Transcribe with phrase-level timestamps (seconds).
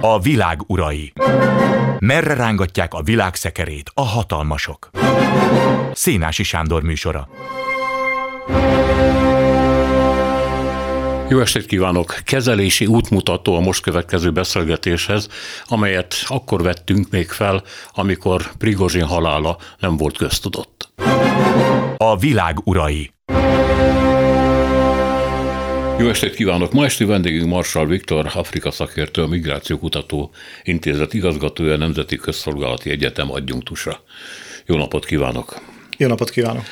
[0.00, 1.12] A világ urai.
[1.98, 4.90] Merre rángatják a világ szekerét a hatalmasok?
[5.92, 7.28] Szénási Sándor műsora.
[11.28, 12.20] Jó estét kívánok!
[12.24, 15.28] Kezelési útmutató a most következő beszélgetéshez,
[15.64, 20.92] amelyet akkor vettünk még fel, amikor Prigozsin halála nem volt köztudott.
[21.96, 23.10] A világ urai.
[26.00, 26.72] Jó estét kívánok!
[26.72, 30.30] Ma esti vendégünk Marsal Viktor, Afrika szakértő, a Migrációkutató
[30.62, 34.04] Intézet igazgatója, Nemzeti Közszolgálati Egyetem adjunktusa.
[34.66, 35.60] Jó napot kívánok!
[35.96, 36.62] Jó napot kívánok!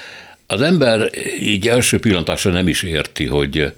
[0.47, 3.73] Az ember így első pillantásra nem is érti, hogy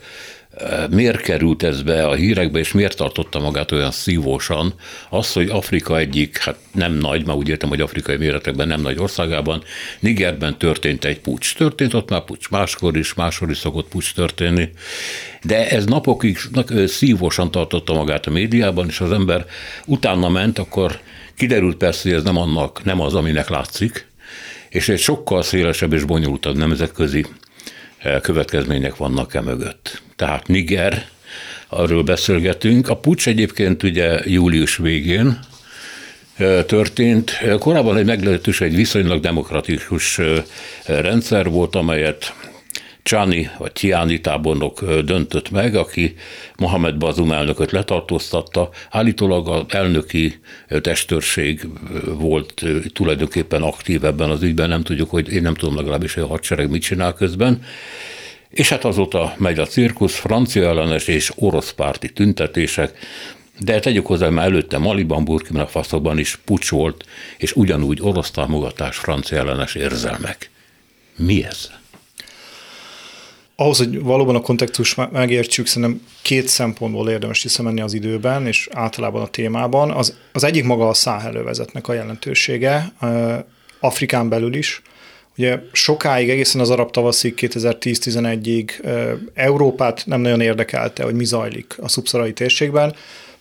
[0.91, 4.75] miért került ez be a hírekbe, és miért tartotta magát olyan szívósan,
[5.11, 8.99] az, hogy Afrika egyik, hát nem nagy, már úgy értem, hogy afrikai méretekben nem nagy
[8.99, 9.63] országában,
[10.01, 11.55] Nigerben történt egy pucs.
[11.55, 14.71] Történt ott már pucs, máskor is, máskor is szokott pucs történni,
[15.43, 16.39] de ez napokig
[16.87, 19.47] szívósan tartotta magát a médiában, és az ember
[19.87, 21.01] utána ment, akkor
[21.37, 24.09] kiderült persze, hogy ez nem, annak, nem az, aminek látszik,
[24.69, 27.27] és egy sokkal szélesebb és bonyolultabb nemzetközi
[28.23, 30.03] következmények vannak e mögött.
[30.21, 31.07] Tehát Niger,
[31.69, 32.89] arról beszélgetünk.
[32.89, 35.39] A pucs egyébként ugye július végén
[36.67, 37.41] történt.
[37.59, 40.21] Korábban egy meglehetős, egy viszonylag demokratikus
[40.87, 42.35] rendszer volt, amelyet
[43.03, 46.15] Csáni vagy Tiáni tábornok döntött meg, aki
[46.57, 48.71] Mohamed Bazum elnököt letartóztatta.
[48.91, 50.41] Állítólag az elnöki
[50.81, 51.61] testőrség
[52.05, 56.27] volt tulajdonképpen aktív ebben az ügyben, nem tudjuk, hogy én nem tudom legalábbis, hogy a
[56.27, 57.63] hadsereg mit csinál közben.
[58.51, 62.99] És hát azóta megy a cirkusz, francia ellenes és orosz párti tüntetések,
[63.59, 67.05] de tegyük hozzá, már előtte Maliban, Burkina Faszóban is pucs volt,
[67.39, 70.51] és ugyanúgy orosz támogatás, francia ellenes érzelmek.
[71.17, 71.71] Mi ez?
[73.61, 79.23] ahhoz, hogy valóban a kontextus megértsük, szerintem két szempontból érdemes visszamenni az időben, és általában
[79.23, 79.91] a témában.
[79.91, 82.93] Az, az egyik maga a száhelővezetnek a jelentősége,
[83.81, 84.83] Afrikán belül is.
[85.37, 88.71] Ugye sokáig, egészen az arab tavaszig, 2010-11-ig
[89.35, 92.95] Európát nem nagyon érdekelte, hogy mi zajlik a szubszarai térségben,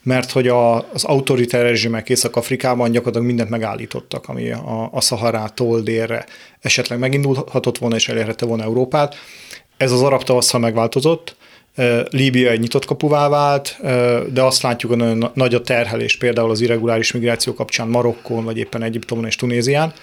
[0.03, 6.25] mert hogy a, az autoritár rezsimek Észak-Afrikában gyakorlatilag mindent megállítottak, ami a, a Szaharától délre
[6.61, 9.15] esetleg megindulhatott volna és elérhette volna Európát
[9.79, 11.35] ez az arab tavasszal megváltozott,
[12.09, 13.77] Líbia egy nyitott kapuvá vált,
[14.33, 18.57] de azt látjuk, hogy nagyon nagy a terhelés például az irreguláris migráció kapcsán Marokkon, vagy
[18.57, 19.93] éppen Egyiptomon és Tunézián.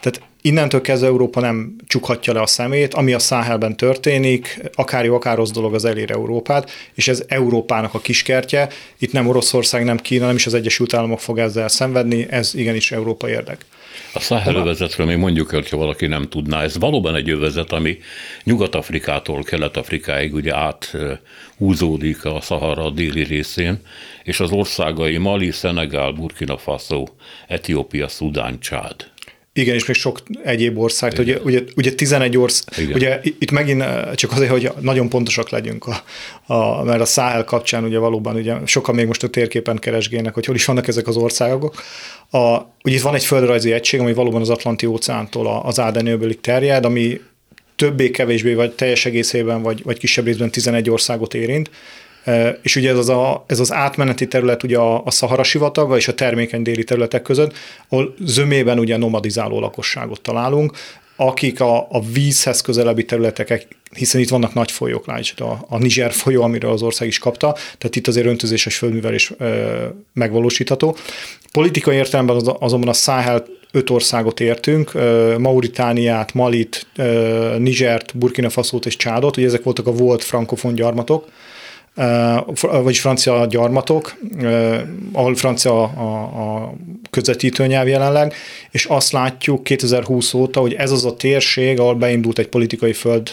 [0.00, 5.14] Tehát innentől kezdve Európa nem csukhatja le a szemét, ami a Száhelben történik, akár jó,
[5.14, 8.68] akár rossz dolog az elér Európát, és ez Európának a kiskertje.
[8.98, 12.92] Itt nem Oroszország, nem Kína, nem is az Egyesült Államok fog ezzel szenvedni, ez igenis
[12.92, 13.64] Európa érdek.
[14.14, 17.98] A Száhel övezetről még mondjuk, hogyha valaki nem tudná, ez valóban egy övezet, ami
[18.44, 23.80] Nyugat-Afrikától Kelet-Afrikáig ugye áthúzódik a Szahara déli részén,
[24.24, 27.04] és az országai Mali, Szenegál, Burkina Faso,
[27.48, 29.11] Etiópia, Szudán, Csád.
[29.54, 31.14] Igen, és még sok egyéb ország.
[31.18, 35.86] Ugye, ugye, ugye 11 ország, ugye itt megint eh, csak azért, hogy nagyon pontosak legyünk,
[35.86, 36.02] a,
[36.52, 40.46] a, mert a Száhel kapcsán ugye valóban ugye sokan még most a térképen keresgélnek, hogy
[40.46, 41.82] hol is vannak ezek az országok.
[42.30, 46.84] A, ugye itt van egy földrajzi egység, ami valóban az Atlanti óceántól az Ádenőbölig terjed,
[46.84, 47.20] ami
[47.76, 51.70] többé-kevésbé, vagy teljes egészében, vagy, vagy kisebb részben 11 országot érint,
[52.62, 56.08] és ugye ez az, a, ez az átmeneti terület ugye a, a Szahara sivataga és
[56.08, 57.52] a termékeny déli területek között,
[57.88, 60.72] ahol zömében ugye nomadizáló lakosságot találunk,
[61.16, 66.12] akik a, a vízhez közelebbi területek, hiszen itt vannak nagy folyók, lásd, a, a Niger
[66.12, 70.96] folyó, amiről az ország is kapta, tehát itt azért öntözéses földművelés ö, megvalósítható.
[71.52, 74.92] Politikai értelemben az, azonban a Száhel öt országot értünk,
[75.38, 76.86] Mauritániát, Malit,
[77.58, 81.28] Nigert, Burkina Faszót és Csádot, ugye ezek voltak a volt frankofon gyarmatok,
[82.60, 84.14] vagyis francia gyarmatok,
[85.12, 86.74] ahol francia a, a
[87.10, 88.34] közvetítőnyelv jelenleg,
[88.70, 93.30] és azt látjuk 2020 óta, hogy ez az a térség, ahol beindult egy politikai föld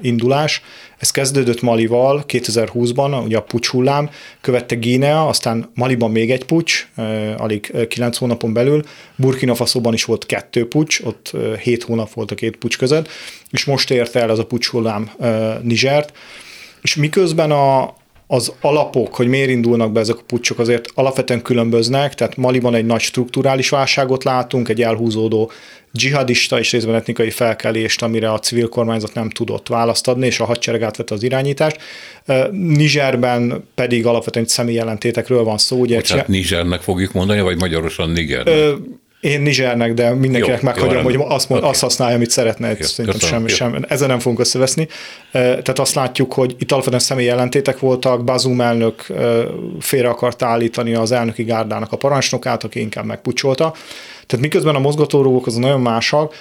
[0.00, 0.62] indulás.
[0.98, 4.10] Ez kezdődött Malival 2020-ban, ugye a pucs hullám,
[4.40, 6.88] követte Guinea, aztán Maliban még egy pucs,
[7.36, 8.82] alig 9 hónapon belül,
[9.16, 13.08] Burkina Faszóban is volt kettő pucs, ott 7 hónap volt a két pucs között,
[13.50, 15.10] és most érte el ez a pucs hullám
[15.62, 16.12] Nizsert,
[16.84, 17.94] és miközben a,
[18.26, 22.86] az alapok, hogy miért indulnak be ezek a pucsok, azért alapvetően különböznek, tehát Maliban egy
[22.86, 25.50] nagy strukturális válságot látunk, egy elhúzódó
[25.92, 30.44] dzsihadista és részben etnikai felkelést, amire a civil kormányzat nem tudott választ adni, és a
[30.44, 31.76] hadsereg átvette az irányítást.
[32.50, 35.80] Nizserben pedig alapvetően személyjelentétekről van szó.
[35.80, 38.46] Ugye, Bocsánat, Nizsernek fogjuk mondani, vagy magyarosan Niger?
[39.24, 41.72] Én Nizsernek, de mindenkinek jó, meghagyom, jó, hogy azt, mond, okay.
[41.72, 42.68] azt használja, amit szeretne.
[42.68, 44.88] Jó, Szerintem sem, sem, ezzel nem fogunk összeveszni.
[45.32, 49.06] Tehát azt látjuk, hogy itt alapvetően személyi ellentétek voltak, Bazum elnök
[49.80, 53.74] félre akart állítani az elnöki gárdának a parancsnokát, aki inkább megpucsolta.
[54.26, 56.34] Tehát miközben a mozgatórugók az nagyon másak,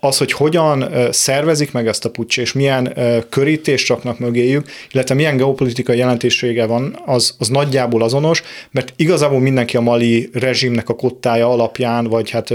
[0.00, 2.96] az, hogy hogyan szervezik meg ezt a pucs, és milyen
[3.28, 9.76] körítést raknak mögéjük, illetve milyen geopolitikai jelentősége van, az, az nagyjából azonos, mert igazából mindenki
[9.76, 12.52] a mali rezsimnek a kottája alapján, vagy hát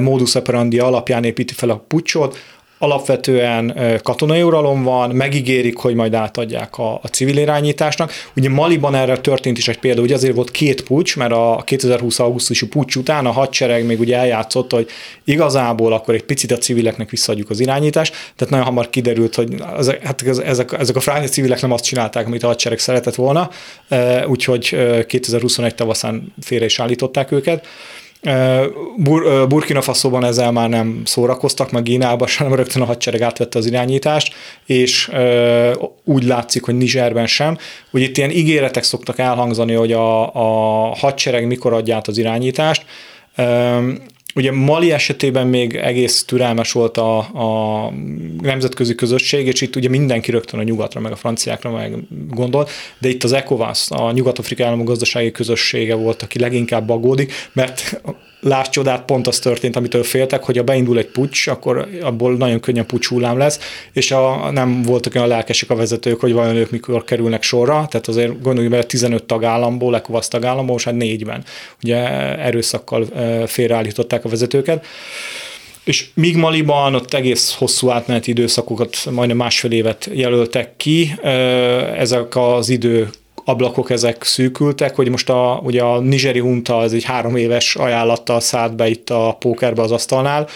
[0.00, 2.38] modus operandi alapján építi fel a pucsot,
[2.82, 8.12] alapvetően katonai uralom van, megígérik, hogy majd átadják a, a civil irányításnak.
[8.36, 12.18] Ugye Maliban erre történt is egy példa, ugye azért volt két pucs, mert a 2020.
[12.18, 14.88] augusztusi pucs után a hadsereg még ugye eljátszott, hogy
[15.24, 19.96] igazából akkor egy picit a civileknek visszaadjuk az irányítást, tehát nagyon hamar kiderült, hogy az,
[20.02, 23.50] hát ezek, ezek a fránya civilek nem azt csinálták, amit a hadsereg szeretett volna,
[24.26, 24.76] úgyhogy
[25.06, 27.66] 2021 tavaszán félre is állították őket.
[28.96, 33.66] Bur- Burkina Faso-ban ezzel már nem szórakoztak, meg Gínában sem, rögtön a hadsereg átvette az
[33.66, 34.34] irányítást,
[34.66, 35.10] és
[36.04, 37.58] úgy látszik, hogy Nizserben sem.
[37.90, 42.84] Ugye itt ilyen ígéretek szoktak elhangzani, hogy a, a hadsereg mikor adja át az irányítást.
[44.34, 47.90] Ugye Mali esetében még egész türelmes volt a, a
[48.40, 51.94] nemzetközi közösség, és itt ugye mindenki rögtön a nyugatra, meg a franciákra meg
[52.28, 58.00] gondolt, de itt az ECOWAS, a Nyugat-Afrika államok gazdasági közössége volt, aki leginkább aggódik, mert
[58.42, 62.60] láss csodát, pont az történt, amitől féltek, hogy ha beindul egy pucs, akkor abból nagyon
[62.60, 63.58] könnyen pucs hullám lesz,
[63.92, 68.08] és a, nem voltak olyan lelkesek a vezetők, hogy vajon ők mikor kerülnek sorra, tehát
[68.08, 71.44] azért gondoljuk bele 15 tagállamból, ECOWAS tagállamból, most hát négyben.
[71.82, 71.96] Ugye
[72.38, 73.06] erőszakkal
[73.46, 74.86] félreállították a vezetőket.
[75.84, 81.14] És míg Maliban ott egész hosszú átmeneti időszakokat, majdnem másfél évet jelöltek ki,
[81.96, 83.10] ezek az idő
[83.44, 88.40] ablakok ezek szűkültek, hogy most a, ugye a nigeri hunta az egy három éves ajánlattal
[88.40, 90.48] szállt be itt a pókerbe az asztalnál,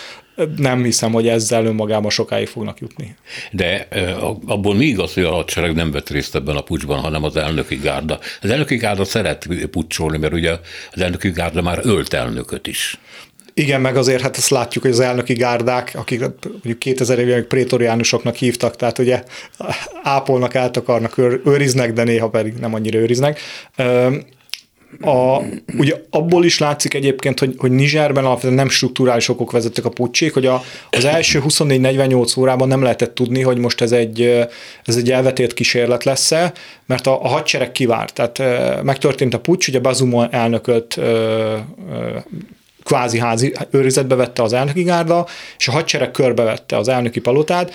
[0.56, 3.16] nem hiszem, hogy ezzel önmagában sokáig fognak jutni.
[3.50, 3.88] De
[4.46, 7.76] abból mi igaz, hogy a hadsereg nem vett részt ebben a pucsban, hanem az elnöki
[7.76, 8.18] gárda.
[8.42, 10.50] Az elnöki gárda szeret pucsolni, mert ugye
[10.92, 12.98] az elnöki gárda már ölt elnököt is.
[13.58, 18.34] Igen, meg azért hát ezt látjuk, hogy az elnöki gárdák, akik mondjuk 2000 évig prétoriánusoknak
[18.34, 19.22] hívtak, tehát ugye
[20.02, 23.40] ápolnak, át akarnak, őriznek, de néha pedig nem annyira őriznek.
[25.00, 25.38] A,
[25.78, 30.32] ugye abból is látszik egyébként, hogy, hogy Nizserben alapvetően nem strukturális okok vezettek a pucsék,
[30.32, 34.22] hogy a, az első 24-48 órában nem lehetett tudni, hogy most ez egy,
[34.84, 36.52] ez egy elvetélt kísérlet lesz-e,
[36.86, 38.14] mert a, a hadsereg kivárt.
[38.14, 41.00] Tehát megtörtént a pucs, ugye Bazumon elnököt
[42.86, 45.26] kvázi házi őrizetbe vette az elnöki gárda,
[45.58, 47.72] és a hadsereg körbevette az elnöki palotát,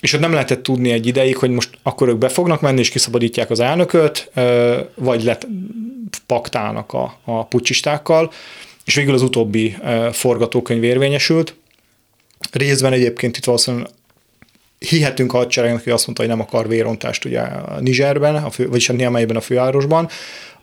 [0.00, 2.88] és ott nem lehetett tudni egy ideig, hogy most akkor ők be fognak menni, és
[2.88, 4.30] kiszabadítják az elnököt,
[4.94, 5.46] vagy lett
[6.26, 8.32] paktálnak a, a pucsistákkal,
[8.84, 9.76] és végül az utóbbi
[10.12, 11.54] forgatókönyv érvényesült.
[12.52, 13.88] Részben egyébként itt valószínűleg
[14.88, 18.68] hihetünk a hadseregnek, hogy azt mondta, hogy nem akar vérontást ugye a Nizserben, a fő,
[18.68, 20.08] vagyis a Niameyben, a fővárosban,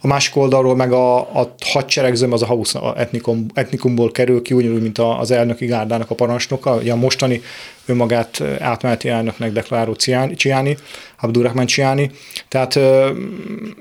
[0.01, 4.81] a másik oldalról meg a, a hadseregzőm az a Haus etnikum, etnikumból kerül ki, ugyanúgy,
[4.81, 7.41] mint az elnöki gárdának a parancsnoka, ugye a mostani
[7.85, 9.95] önmagát átmeneti elnöknek deklaráló
[10.35, 10.77] Csiáni,
[11.23, 12.11] Abdurrahman Csiáni,
[12.47, 12.79] tehát,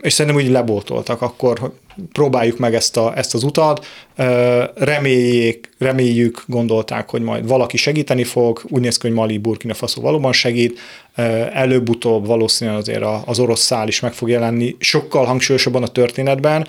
[0.01, 1.73] és szerintem úgy leboltoltak, akkor
[2.13, 3.87] próbáljuk meg ezt, a, ezt az utat,
[4.75, 10.01] reméljék, reméljük, gondolták, hogy majd valaki segíteni fog, úgy néz ki, hogy Mali, Burkina Faso
[10.01, 10.81] valóban segít,
[11.53, 16.67] előbb-utóbb valószínűleg azért az orosz szál is meg fog jelenni, sokkal hangsúlyosabban a történetben,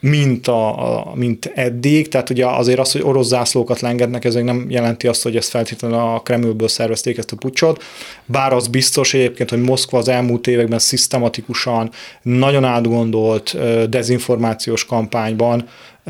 [0.00, 5.06] mint, a, mint eddig, tehát ugye azért az, hogy orosz zászlókat lengetnek, ez nem jelenti
[5.06, 7.82] azt, hogy ezt feltétlenül a Kremlből szervezték ezt a pucsot,
[8.26, 11.90] bár az biztos egyébként, hogy Moszkva az elmúlt években szisztematikusan,
[12.22, 13.56] nagyon átgondolt
[13.88, 15.68] dezinformációs kampányban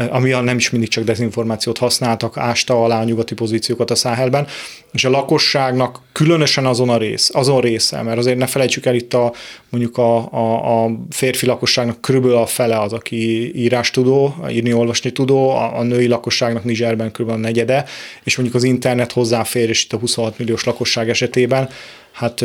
[0.08, 4.46] ami nem is mindig csak dezinformációt használtak, ásta alá a nyugati pozíciókat a Száhelben,
[4.92, 9.14] és a lakosságnak különösen azon a rész, azon része, mert azért ne felejtsük el itt
[9.14, 9.32] a,
[9.68, 15.10] mondjuk a, a, a férfi lakosságnak körülbelül a fele az, aki írás tudó, írni, olvasni
[15.10, 17.84] tudó, a, a női lakosságnak Nizserben körülbelül a negyede,
[18.22, 21.68] és mondjuk az internet hozzáfér, és itt a 26 milliós lakosság esetében
[22.20, 22.44] hát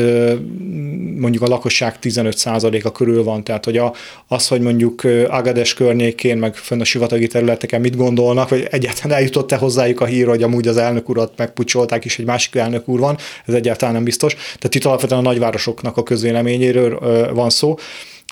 [1.20, 3.94] mondjuk a lakosság 15%-a körül van, tehát hogy a,
[4.28, 9.56] az, hogy mondjuk Agades környékén, meg fönn a sivatagi területeken mit gondolnak, vagy egyáltalán eljutott-e
[9.56, 13.18] hozzájuk a hír, hogy amúgy az elnök urat megpucsolták, és egy másik elnök úr van,
[13.46, 14.34] ez egyáltalán nem biztos.
[14.34, 17.00] Tehát itt alapvetően a nagyvárosoknak a közvéleményéről
[17.34, 17.76] van szó.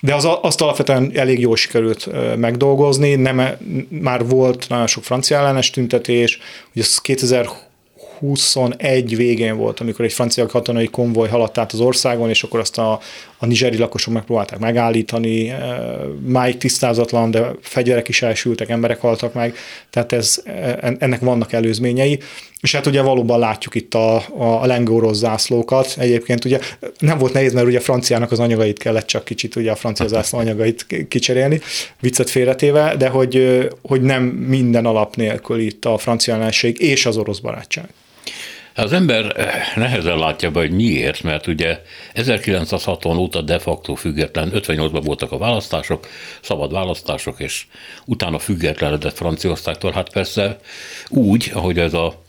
[0.01, 3.57] De az, azt alapvetően elég jól sikerült megdolgozni, nem, e,
[3.89, 6.39] már volt nagyon sok francia ellenes tüntetés,
[6.75, 7.49] ugye 2000
[8.23, 12.77] 2021 végén volt, amikor egy francia katonai konvoj haladt át az országon, és akkor azt
[12.77, 12.99] a,
[13.37, 15.59] a nigeri lakosok megpróbálták megállítani, eh,
[16.25, 19.55] máig tisztázatlan, de fegyverek is elsültek, emberek haltak meg,
[19.89, 22.19] tehát ez, eh, ennek vannak előzményei.
[22.61, 25.95] És hát ugye valóban látjuk itt a, a, a lengóros zászlókat.
[25.97, 26.59] Egyébként ugye
[26.99, 30.05] nem volt nehéz, mert ugye a franciának az anyagait kellett csak kicsit, ugye a francia
[30.05, 31.61] hát zászló anyagait kicserélni,
[31.99, 37.05] viccet félretéve, de hogy, eh, hogy nem minden alap nélkül itt a francia ellenség és
[37.05, 37.89] az orosz barátság.
[38.75, 41.81] Az ember eh, nehezen látja be, hogy miért, mert ugye
[42.13, 46.07] 1960 óta de facto független, 58-ban voltak a választások,
[46.41, 47.65] szabad választások, és
[48.05, 49.91] utána függetlenedett Franciaországtól.
[49.91, 50.59] Hát persze
[51.09, 52.21] úgy, ahogy ez a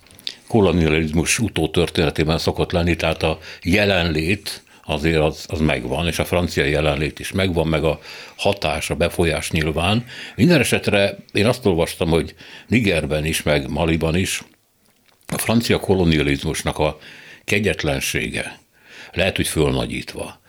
[0.49, 7.19] kolonializmus utótörténetében szokott lenni, tehát a jelenlét azért az, az megvan, és a francia jelenlét
[7.19, 8.01] is megvan, meg a
[8.37, 10.05] hatás, a befolyás nyilván.
[10.37, 12.35] Minden esetre én azt olvastam, hogy
[12.67, 14.43] Nigerben is, meg Maliban is
[15.27, 16.99] a francia kolonializmusnak a
[17.45, 18.59] kegyetlensége,
[19.13, 20.43] lehet, hogy fölnagyítva,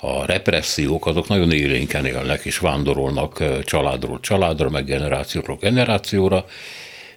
[0.00, 6.46] a repressziók azok nagyon élénken élnek, és vándorolnak családról családra, meg generációról generációra,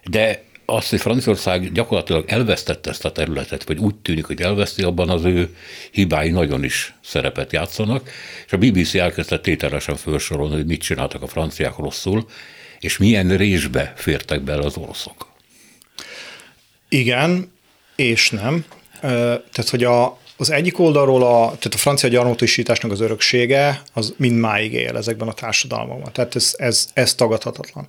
[0.03, 5.09] de azt, hogy Franciaország gyakorlatilag elvesztette ezt a területet, vagy úgy tűnik, hogy elveszti, abban
[5.09, 5.55] az ő
[5.91, 8.09] hibái nagyon is szerepet játszanak,
[8.45, 12.25] és a BBC elkezdte tételesen felsorolni, hogy mit csináltak a franciák rosszul,
[12.79, 15.30] és milyen résbe fértek bele az oroszok.
[16.93, 17.51] Igen,
[17.95, 18.65] és nem.
[19.01, 24.73] Tehát, hogy a, az egyik oldalról a, tehát a francia gyarmatosításnak az öröksége az mindmáig
[24.73, 26.11] él ezekben a társadalmakban.
[26.13, 27.87] Tehát ez, ez, ez tagadhatatlan.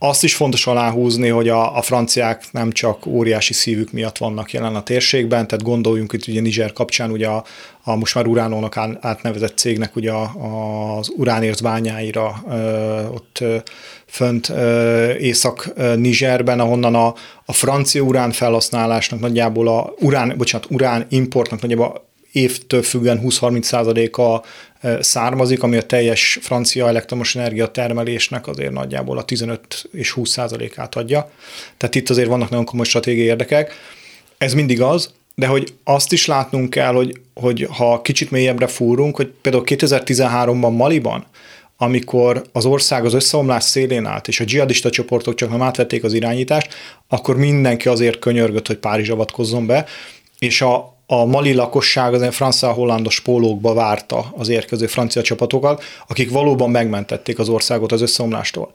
[0.00, 4.74] Azt is fontos aláhúzni, hogy a, a franciák nem csak óriási szívük miatt vannak jelen
[4.74, 7.44] a térségben, tehát gondoljunk itt ugye Niger kapcsán ugye a,
[7.82, 12.42] a most már Uránónak átnevezett cégnek ugye az uránért bányáira
[13.14, 13.44] ott
[14.06, 14.52] fönt
[15.18, 17.14] Észak-Nizserben, ahonnan a,
[17.44, 24.44] a francia urán felhasználásnak nagyjából a urán, bocsánat, urán importnak nagyjából évtől függően 20-30 százaléka
[25.00, 30.94] származik, ami a teljes francia elektromos energia termelésnek azért nagyjából a 15 és 20 százalékát
[30.94, 31.30] adja.
[31.76, 33.72] Tehát itt azért vannak nagyon komoly stratégiai érdekek.
[34.38, 39.16] Ez mindig az, de hogy azt is látnunk kell, hogy, hogy ha kicsit mélyebbre fúrunk,
[39.16, 41.26] hogy például 2013-ban Maliban,
[41.76, 46.12] amikor az ország az összeomlás szélén állt, és a dzsihadista csoportok csak nem átvették az
[46.12, 46.74] irányítást,
[47.08, 49.86] akkor mindenki azért könyörgött, hogy Párizs avatkozzon be,
[50.38, 56.30] és a, a mali lakosság az francia hollandos pólókba várta az érkező francia csapatokat, akik
[56.30, 58.70] valóban megmentették az országot az összeomlástól.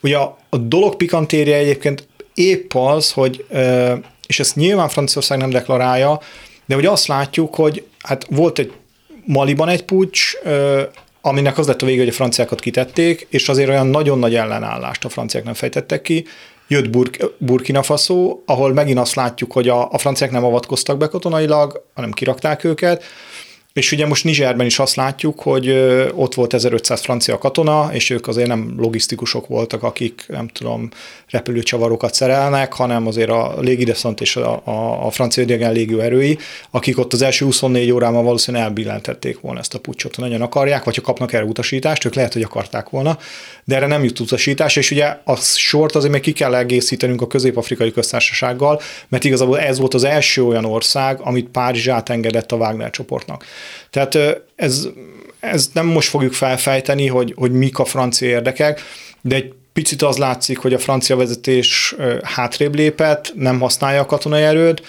[0.00, 3.46] Ugye a, a dolog pikantérje egyébként épp az, hogy,
[4.26, 6.20] és ezt nyilván Franciaország nem deklarálja,
[6.66, 8.72] de hogy azt látjuk, hogy hát volt egy
[9.24, 10.32] Maliban egy pucs,
[11.20, 15.04] aminek az lett a vége, hogy a franciákat kitették, és azért olyan nagyon nagy ellenállást
[15.04, 16.24] a franciák nem fejtettek ki,
[16.68, 21.08] jött Burk, Burkina Faso, ahol megint azt látjuk, hogy a, a franciák nem avatkoztak be
[21.08, 23.02] katonailag, hanem kirakták őket,
[23.76, 25.70] és ugye most Nizserben is azt látjuk, hogy
[26.14, 30.88] ott volt 1500 francia katona, és ők azért nem logisztikusok voltak, akik nem tudom,
[31.30, 36.38] repülőcsavarokat szerelnek, hanem azért a légideszant és a, a, a francia idegen légő erői,
[36.70, 40.84] akik ott az első 24 órában valószínűleg elbillentették volna ezt a pucsot, ha nagyon akarják,
[40.84, 43.18] vagy ha kapnak erre utasítást, ők lehet, hogy akarták volna,
[43.64, 47.26] de erre nem jut utasítás, és ugye a sort azért még ki kell egészítenünk a
[47.26, 52.90] közép-afrikai köztársasággal, mert igazából ez volt az első olyan ország, amit Párizs átengedett a Wagner
[52.90, 53.44] csoportnak.
[53.90, 54.18] Tehát
[54.56, 54.88] ez,
[55.40, 58.80] ez nem most fogjuk felfejteni, hogy, hogy mik a francia érdekek,
[59.20, 64.42] de egy picit az látszik, hogy a francia vezetés hátrébb lépett, nem használja a katonai
[64.42, 64.82] erőt,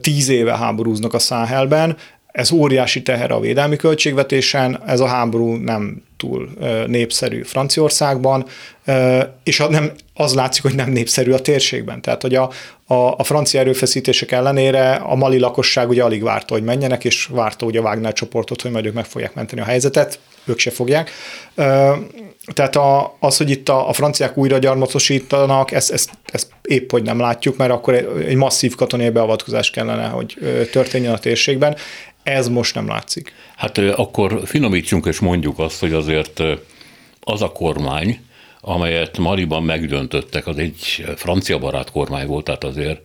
[0.00, 6.02] tíz éve háborúznak a Száhelben, ez óriási teher a védelmi költségvetésen, ez a háború nem
[6.24, 6.48] túl
[6.86, 8.46] népszerű Franciaországban,
[9.42, 12.00] és nem, az látszik, hogy nem népszerű a térségben.
[12.00, 12.50] Tehát, hogy a,
[12.86, 17.66] a, a francia erőfeszítések ellenére a mali lakosság ugye alig várta, hogy menjenek, és várta
[17.66, 21.10] ugye a Wagner csoportot, hogy majd ők meg fogják menteni a helyzetet, ők se fogják.
[22.52, 27.02] Tehát a, az, hogy itt a, a franciák újra gyarmatosítanak, ezt, ezt, ezt épp hogy
[27.02, 27.94] nem látjuk, mert akkor
[28.26, 30.36] egy masszív katonai beavatkozás kellene, hogy
[30.72, 31.76] történjen a térségben.
[32.24, 33.32] Ez most nem látszik.
[33.56, 36.42] Hát akkor finomítsunk és mondjuk azt, hogy azért
[37.20, 38.20] az a kormány,
[38.60, 43.00] amelyet Maliban megdöntöttek, az egy francia barát kormány volt, tehát azért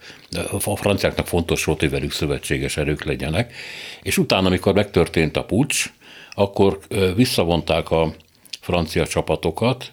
[0.64, 3.54] a franciáknak fontos volt, hogy velük szövetséges erők legyenek,
[4.02, 5.94] és utána, amikor megtörtént a pucs,
[6.32, 6.80] akkor
[7.16, 8.14] visszavonták a
[8.62, 9.92] francia csapatokat,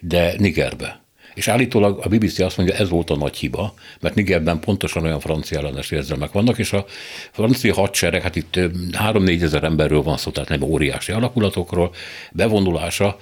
[0.00, 1.02] de Nigerbe.
[1.38, 5.20] És állítólag a BBC azt mondja, ez volt a nagy hiba, mert Nigerben pontosan olyan
[5.20, 6.84] francia ellenes érzelmek vannak, és a
[7.32, 11.94] francia hadsereg, hát itt 3-4 ezer emberről van szó, tehát nem óriási alakulatokról,
[12.32, 13.18] bevonulása,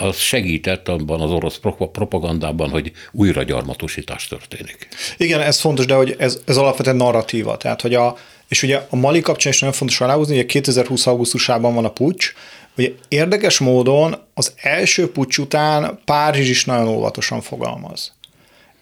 [0.00, 1.60] az segített abban az orosz
[1.92, 4.88] propagandában, hogy újra gyarmatosítás történik.
[5.16, 7.56] Igen, ez fontos, de hogy ez, ez alapvetően narratíva.
[7.56, 8.16] Tehát, hogy a,
[8.48, 11.06] és ugye a Mali kapcsán is nagyon fontos aláhúzni, hogy 2020.
[11.06, 12.32] augusztusában van a pucs,
[12.78, 18.12] Ugye érdekes módon az első pucs után Párizs is nagyon óvatosan fogalmaz.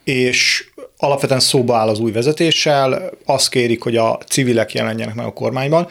[0.04, 5.32] És alapvetően szóba áll az új vezetéssel, azt kérik, hogy a civilek jelenjenek meg a
[5.32, 5.88] kormányban.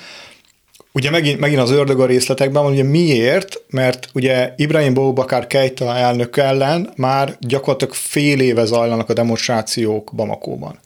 [0.92, 3.62] Ugye megint, megint az ördög a részletekben ugye miért?
[3.70, 10.80] Mert ugye Ibrahim Boubacar Keita elnök ellen már gyakorlatilag fél éve zajlanak a demonstrációk Bamakóban.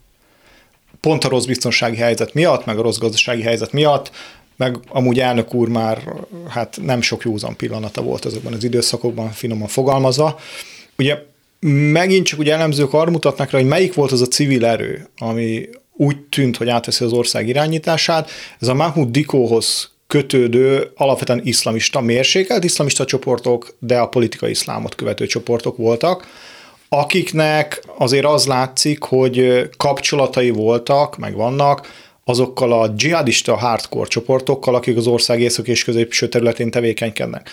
[1.02, 4.12] Pont a rossz biztonsági helyzet miatt, meg a rossz gazdasági helyzet miatt,
[4.60, 6.14] meg amúgy elnök úr már
[6.50, 10.40] hát nem sok józan pillanata volt azokban az időszakokban, finoman fogalmazva.
[10.98, 11.18] Ugye
[11.92, 15.70] megint csak ugye elemzők arra mutatnak rá, hogy melyik volt az a civil erő, ami
[15.94, 18.30] úgy tűnt, hogy átveszi az ország irányítását.
[18.60, 25.26] Ez a Mahmoud Dikóhoz kötődő, alapvetően iszlamista, mérsékelt iszlamista csoportok, de a politikai iszlámot követő
[25.26, 26.28] csoportok voltak,
[26.90, 31.88] akiknek azért az látszik, hogy kapcsolatai voltak, meg vannak
[32.30, 37.50] azokkal a dzsihadista hardcore csoportokkal, akik az ország észak és középső területén tevékenykednek.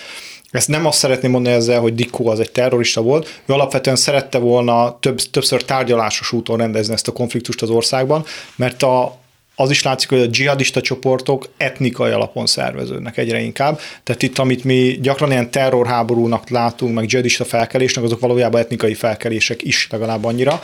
[0.51, 4.39] Ezt nem azt szeretném mondani ezzel, hogy Dikó az egy terrorista volt, ő alapvetően szerette
[4.39, 8.25] volna több, többször tárgyalásos úton rendezni ezt a konfliktust az országban,
[8.57, 9.19] mert a,
[9.55, 13.81] az is látszik, hogy a dzsihadista csoportok etnikai alapon szerveződnek egyre inkább.
[14.03, 19.63] Tehát itt, amit mi gyakran ilyen terrorháborúnak látunk, meg dzsihadista felkelésnek, azok valójában etnikai felkelések
[19.63, 20.63] is legalább annyira.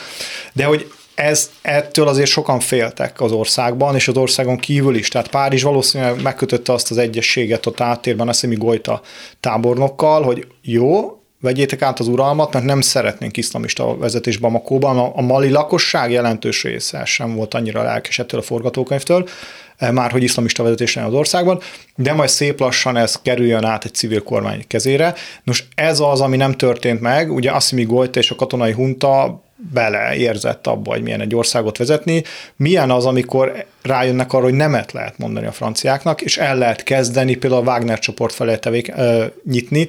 [0.53, 5.09] De hogy ez, ettől azért sokan féltek az országban, és az országon kívül is.
[5.09, 9.01] Tehát Párizs valószínűleg megkötötte azt az egyességet ott áttérben Eszemi Golyta
[9.41, 14.99] tábornokkal, hogy jó, vegyétek át az uralmat, mert nem szeretnénk iszlamista vezetés Bamakóban.
[14.99, 19.29] A, a mali lakosság jelentős része sem volt annyira lelkes ettől a forgatókönyvtől,
[19.77, 21.61] eh, már hogy iszlamista vezetés az országban,
[21.97, 25.15] de majd szép lassan ez kerüljön át egy civil kormány kezére.
[25.45, 27.33] Nos, ez az, ami nem történt meg.
[27.33, 29.43] Ugye Assimi Golyta és a katonai hunta
[29.73, 32.25] beleérzett abba, hogy milyen egy országot vezetni.
[32.57, 37.35] Milyen az, amikor rájönnek arra, hogy nemet lehet mondani a franciáknak, és el lehet kezdeni
[37.35, 39.87] például a Wagner csoport felé tevék, ö, nyitni.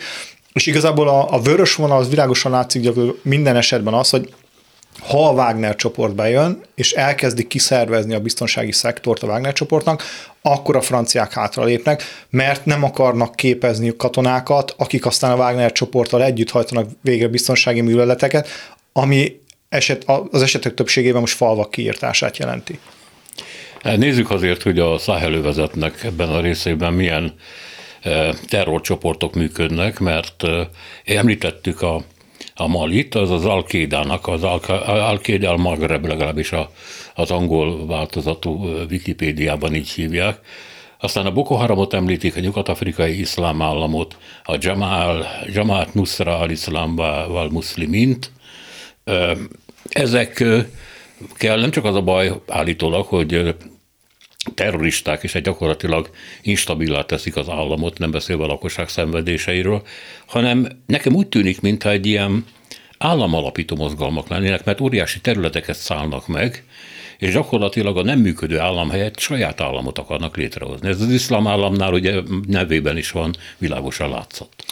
[0.53, 2.89] És igazából a, a vörös vonal az világosan látszik
[3.21, 4.33] minden esetben az, hogy
[4.99, 10.03] ha a Wagner csoport bejön, és elkezdik kiszervezni a biztonsági szektort a Wagner csoportnak,
[10.41, 16.49] akkor a franciák hátralépnek, mert nem akarnak képezni katonákat, akik aztán a Wagner csoporttal együtt
[16.49, 18.47] hajtanak végre biztonsági műveleteket,
[18.93, 19.41] ami
[19.73, 22.79] eset, az esetek többségében most falvak kiírtását jelenti.
[23.83, 27.33] Nézzük azért, hogy a száhelővezetnek ebben a részében milyen
[28.01, 30.69] e, terrorcsoportok működnek, mert e,
[31.05, 32.03] említettük a,
[32.55, 33.65] a Malit, az az al
[34.21, 36.71] az Al-Qaeda al-Maghreb legalábbis a,
[37.15, 40.39] az angol változatú e, Wikipédiában így hívják,
[40.99, 44.57] aztán a Boko Haramot említik, a nyugat-afrikai iszlám államot, a
[45.53, 48.31] Jamaat Nusra al-Islam wal Muslimint,
[49.89, 50.43] ezek
[51.33, 53.55] kell, nem csak az a baj állítólag, hogy
[54.53, 56.09] terroristák és egy gyakorlatilag
[56.41, 59.81] instabilá teszik az államot, nem beszélve a lakosság szenvedéseiről,
[60.25, 62.45] hanem nekem úgy tűnik, mintha egy ilyen
[62.97, 66.63] államalapító mozgalmak lennének, mert óriási területeket szállnak meg,
[67.17, 70.87] és gyakorlatilag a nem működő állam helyett saját államot akarnak létrehozni.
[70.87, 74.63] Ez az iszlám államnál ugye nevében is van világosan látszott.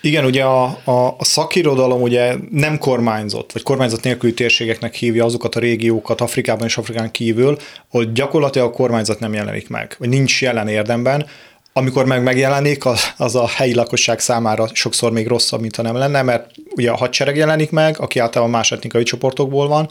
[0.00, 5.54] Igen, ugye a, a, a szakirodalom ugye nem kormányzott, vagy kormányzat nélküli térségeknek hívja azokat
[5.54, 7.58] a régiókat Afrikában és Afrikán kívül,
[7.90, 11.26] ahol gyakorlatilag a kormányzat nem jelenik meg, vagy nincs jelen érdemben,
[11.72, 15.96] amikor meg megjelenik, az, az a helyi lakosság számára sokszor még rosszabb, mint ha nem
[15.96, 19.88] lenne, mert ugye a hadsereg jelenik meg, aki általában más etnikai csoportokból van,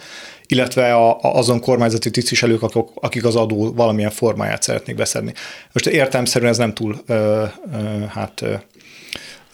[0.48, 2.62] illetve a, a, azon kormányzati tisztviselők,
[2.96, 5.34] akik az adó valamilyen formáját szeretnék beszedni.
[5.72, 8.54] Most értelmszerűen ez nem túl ö, ö, hát ö,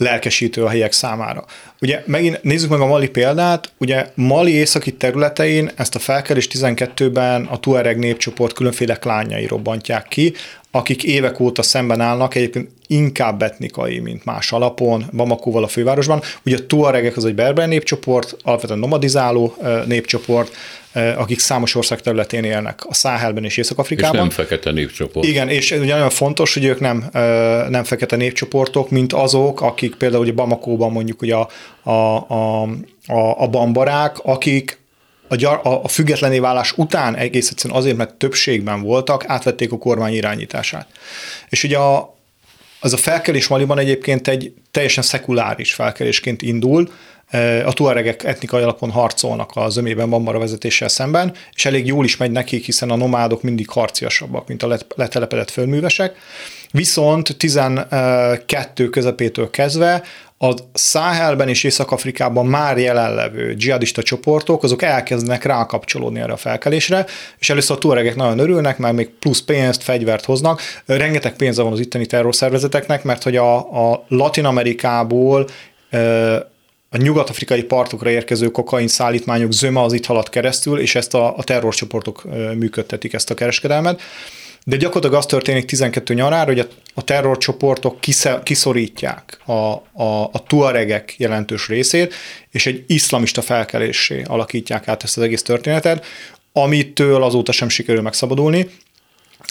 [0.02, 1.46] lelkesítő a helyek számára.
[1.82, 7.46] Ugye megint nézzük meg a Mali példát, ugye Mali északi területein ezt a felkelés 12-ben
[7.46, 10.34] a Tuareg népcsoport különféle klányai robbantják ki,
[10.72, 16.22] akik évek óta szemben állnak, egyébként inkább etnikai, mint más alapon, Bamakóval a fővárosban.
[16.46, 20.56] Ugye a Tuaregek az egy berber népcsoport, alapvetően nomadizáló népcsoport,
[21.16, 24.16] akik számos ország területén élnek, a Száhelben és Észak-Afrikában.
[24.16, 25.28] És nem fekete népcsoport.
[25.28, 27.10] Igen, és ugye nagyon fontos, hogy ők nem,
[27.70, 31.50] nem fekete népcsoportok, mint azok, akik például ugye Bamakóban mondjuk ugye a,
[31.84, 32.62] a, a,
[33.08, 34.80] a, a bambarák, akik
[35.28, 39.78] a, gyar, a, a függetlené válás után egész egyszerűen azért, mert többségben voltak, átvették a
[39.78, 40.88] kormány irányítását.
[41.50, 42.16] És ugye a,
[42.80, 46.92] az a felkelés Maliban egyébként egy teljesen szekuláris felkelésként indul,
[47.66, 52.32] a tuaregek etnikai alapon harcolnak az ömében Bambara vezetéssel szemben, és elég jól is megy
[52.32, 56.16] nekik, hiszen a nomádok mindig harciasabbak, mint a letelepedett földművesek.
[56.72, 60.04] Viszont 12 közepétől kezdve
[60.44, 67.06] a Száhelben és Észak-Afrikában már jelenlevő dzsihadista csoportok, azok elkezdenek rákapcsolódni erre a felkelésre,
[67.40, 70.62] és először a tuaregek nagyon örülnek, mert még plusz pénzt, fegyvert hoznak.
[70.86, 73.56] Rengeteg pénze van az itteni terrorszervezeteknek, mert hogy a,
[73.92, 75.48] a Latin Amerikából
[76.94, 81.44] a nyugat-afrikai partokra érkező kokain szállítmányok zöme az itt halad keresztül, és ezt a, a
[81.44, 82.24] terrorcsoportok
[82.58, 84.02] működtetik ezt a kereskedelmet.
[84.64, 88.00] De gyakorlatilag az történik 12 nyarára, hogy a, terrorcsoportok
[88.44, 92.14] kiszorítják a, a, a tuaregek jelentős részét,
[92.50, 96.06] és egy iszlamista felkelésé alakítják át ezt az egész történetet,
[96.54, 98.70] amitől azóta sem sikerül megszabadulni.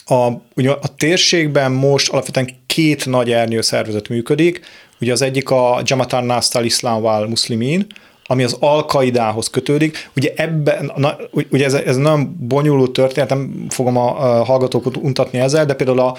[0.05, 4.61] A, ugye a térségben most alapvetően két nagy ernyő szervezet működik,
[5.01, 7.87] ugye az egyik a Jamatan Nastal Islam wal Muslimin,
[8.31, 10.11] ami az Al-Qaidához kötődik.
[10.17, 11.17] Ugye ebben, na,
[11.51, 16.01] ugye ez, ez nem bonyolult történet, nem fogom a, a hallgatókat untatni ezzel, de például
[16.01, 16.17] a,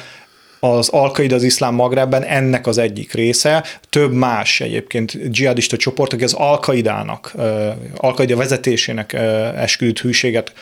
[0.59, 6.23] az al az iszlám Magrebben ennek az egyik része, több más egyébként dzsihadista csoport, aki
[6.23, 7.33] az Al-Qaidának,
[7.97, 9.13] al vezetésének
[9.55, 10.53] esküdött hűséget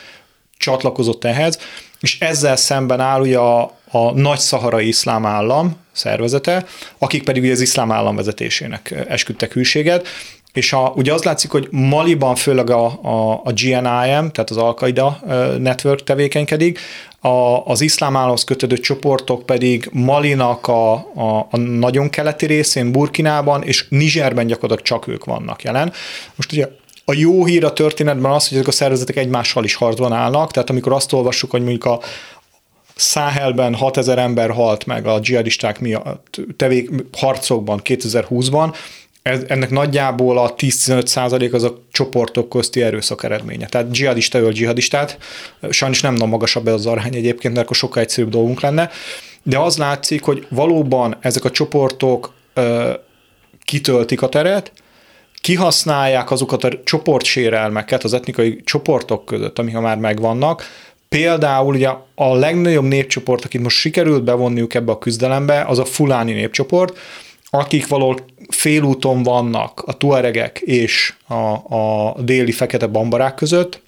[0.58, 1.60] csatlakozott ehhez,
[2.02, 6.65] és ezzel szemben áll ugye a, a nagy szaharai iszlám állam szervezete,
[6.97, 10.08] akik pedig ugye az iszlám állam vezetésének esküdtek hűséget,
[10.54, 15.19] és a, ugye az látszik, hogy Maliban főleg a, a, a GNIM, tehát az Al-Qaida
[15.60, 16.80] network tevékenykedik,
[17.19, 23.63] a, az iszlám államhoz kötődő csoportok pedig Malinak a, a, a nagyon keleti részén, Burkinában
[23.63, 25.93] és Nigerben gyakorlatilag csak ők vannak jelen.
[26.36, 26.67] Most ugye
[27.06, 30.69] a jó hír a történetben az, hogy ezek a szervezetek egymással is harcban állnak, tehát
[30.69, 31.99] amikor azt olvassuk, hogy mondjuk a
[33.00, 38.76] Száhelben 6000 ember halt meg a dzsihadisták miatt tevék, harcokban 2020-ban,
[39.22, 43.66] ez, ennek nagyjából a 10-15 százalék az a csoportok közti erőszak eredménye.
[43.68, 45.18] Tehát dzsihadista öl dzsihadistát,
[45.70, 48.90] sajnos nem nagy magasabb ez az arány egyébként, mert akkor sokkal egyszerűbb dolgunk lenne,
[49.44, 52.94] de az látszik, hogy valóban ezek a csoportok ö,
[53.64, 54.72] kitöltik a teret,
[55.42, 60.64] kihasználják azokat a csoportsérelmeket az etnikai csoportok között, amik már megvannak,
[61.10, 66.34] Például ugye a legnagyobb népcsoport, akit most sikerült bevonniuk ebbe a küzdelembe, az a fuláni
[66.34, 66.98] népcsoport,
[67.50, 73.82] akik valahol félúton vannak a tuaregek és a, a déli fekete bambarák között,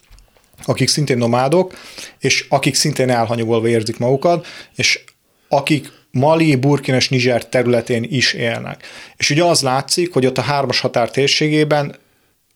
[0.65, 1.73] akik szintén nomádok,
[2.19, 5.03] és akik szintén elhanyagolva érzik magukat, és
[5.47, 8.85] akik Mali, Burkina és Niger területén is élnek.
[9.17, 11.95] És ugye az látszik, hogy ott a hármas határ térségében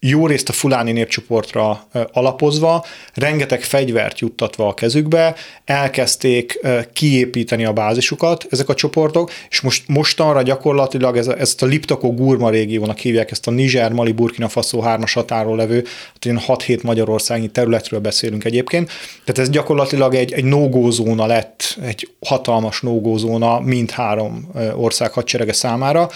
[0.07, 6.59] jó részt a fuláni népcsoportra alapozva, rengeteg fegyvert juttatva a kezükbe, elkezdték
[6.93, 12.49] kiépíteni a bázisukat ezek a csoportok, és most mostanra gyakorlatilag ez, ezt a Liptako Gurma
[12.49, 15.83] régiónak hívják, ezt a Niger, Mali, Burkina Faso hármas határól levő,
[16.25, 18.91] hát 6-7 magyarországi területről beszélünk egyébként,
[19.23, 25.53] tehát ez gyakorlatilag egy, egy no zóna lett, egy hatalmas no zóna mindhárom ország hadserege
[25.53, 26.09] számára,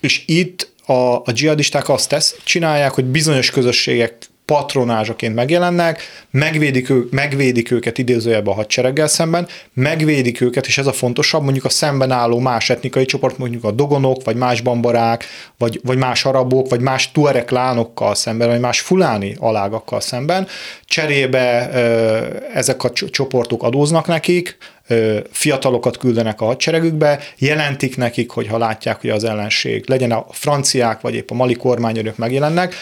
[0.00, 7.06] és itt a, a dzsihadisták azt tesz, csinálják, hogy bizonyos közösségek patronázsaként megjelennek, megvédik, ő,
[7.10, 12.10] megvédik őket idézőjelben a hadsereggel szemben, megvédik őket, és ez a fontosabb, mondjuk a szemben
[12.10, 15.24] álló más etnikai csoport, mondjuk a dogonok, vagy más bambarák,
[15.58, 20.46] vagy, vagy más arabok, vagy más tuarek lánokkal szemben, vagy más fuláni alágakkal szemben.
[20.84, 21.70] Cserébe
[22.54, 24.56] ezek a csoportok adóznak nekik,
[25.30, 31.00] fiatalokat küldenek a hadseregükbe, jelentik nekik, hogy ha látják, hogy az ellenség, legyen a franciák,
[31.00, 32.74] vagy épp a mali kormányőrök megjelennek,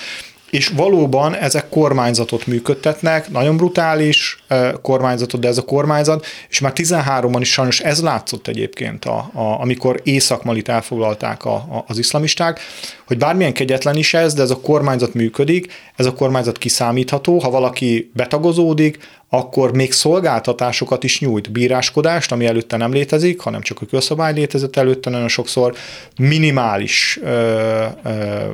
[0.51, 4.45] és valóban ezek kormányzatot működtetnek, nagyon brutális
[4.83, 9.61] kormányzatot, de ez a kormányzat, és már 13-ban is sajnos ez látszott egyébként, a, a,
[9.61, 12.61] amikor Észak-Malit elfoglalták a, a, az iszlamisták,
[13.07, 17.51] hogy bármilyen kegyetlen is ez, de ez a kormányzat működik, ez a kormányzat kiszámítható, ha
[17.51, 23.87] valaki betagozódik, akkor még szolgáltatásokat is nyújt, bíráskodást, ami előtte nem létezik, hanem csak a
[23.87, 25.75] közszabály létezett előtte, nagyon sokszor
[26.19, 28.45] minimális ö, ö,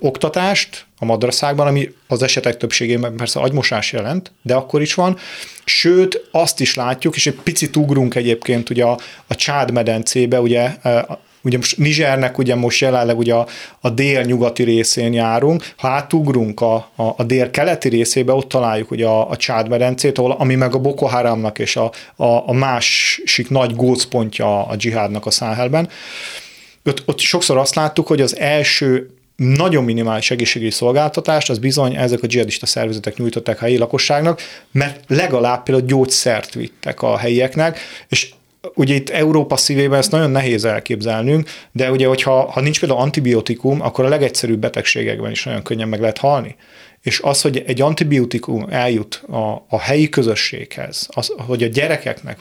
[0.00, 5.18] oktatást a madraszákban, ami az esetek többségében persze agymosás jelent, de akkor is van.
[5.64, 10.76] Sőt, azt is látjuk, és egy picit ugrunk egyébként ugye a, a Csád medencébe, ugye
[11.44, 13.46] Ugye most Nizsernek ugye most jelenleg ugye a,
[13.80, 19.30] a dél-nyugati részén járunk, ha átugrunk a, a, a dél-keleti részébe, ott találjuk ugye a,
[19.30, 24.66] a Csád-medencét, ahol, ami meg a Boko Haramnak és a, a, a másik nagy gócpontja
[24.66, 25.88] a dzsihádnak a száhelben.
[26.84, 29.10] Ott, ott sokszor azt láttuk, hogy az első
[29.42, 34.40] nagyon minimális egészségügyi szolgáltatást, az bizony ezek a dzsihadista szervezetek nyújtották a helyi lakosságnak,
[34.72, 37.78] mert legalább például gyógyszert vittek a helyieknek,
[38.08, 38.32] és
[38.74, 43.80] ugye itt Európa szívében ezt nagyon nehéz elképzelnünk, de ugye, hogyha ha nincs például antibiotikum,
[43.80, 46.56] akkor a legegyszerűbb betegségekben is nagyon könnyen meg lehet halni.
[47.02, 52.38] És az, hogy egy antibiotikum eljut a, a helyi közösséghez, az, hogy a gyerekeknek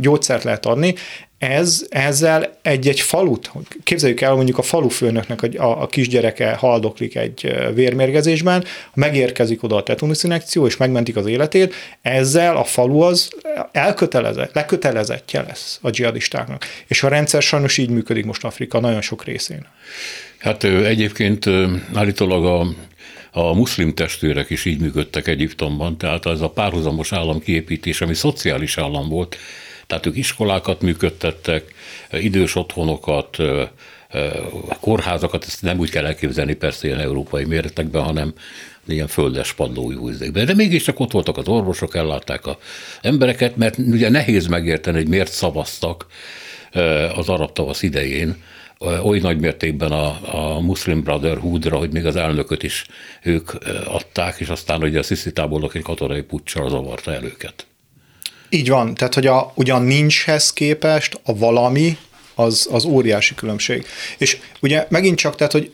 [0.00, 0.94] gyógyszert lehet adni,
[1.38, 3.52] ez, ezzel egy-egy falut,
[3.84, 9.82] képzeljük el, mondjuk a falufőnöknek a, a, a kisgyereke haldoklik egy vérmérgezésben, megérkezik oda a
[9.82, 13.30] tetuniszinekció, és megmentik az életét, ezzel a falu az
[13.72, 16.64] elkötelezett, lekötelezettje lesz a dzsihadistáknak.
[16.86, 19.66] És a rendszer sajnos így működik most Afrika nagyon sok részén.
[20.38, 21.46] Hát egyébként
[21.94, 22.66] állítólag a
[23.34, 28.78] a muszlim testvérek is így működtek Egyiptomban, tehát ez a párhuzamos állam kiépítés, ami szociális
[28.78, 29.36] állam volt,
[29.86, 31.74] tehát ők iskolákat működtettek,
[32.12, 33.36] idős otthonokat,
[34.80, 38.32] kórházakat, ezt nem úgy kell elképzelni persze ilyen európai méretekben, hanem
[38.86, 40.46] ilyen földes padlójú üzékben.
[40.46, 42.56] De mégiscsak ott voltak az orvosok, ellátták az
[43.02, 46.06] embereket, mert ugye nehéz megérteni, hogy miért szavaztak
[47.14, 48.42] az arab tavasz idején,
[49.02, 52.86] oly nagy mértékben a, a Muslim Brotherhoodra, hogy még az elnököt is
[53.22, 53.50] ők
[53.86, 57.66] adták, és aztán ugye a Sisi tábornok egy katonai puccsal zavarta el őket.
[58.48, 61.96] Így van, tehát hogy a, ugyan nincshez képest a valami,
[62.34, 63.86] az, az óriási különbség.
[64.18, 65.72] És ugye megint csak, tehát, hogy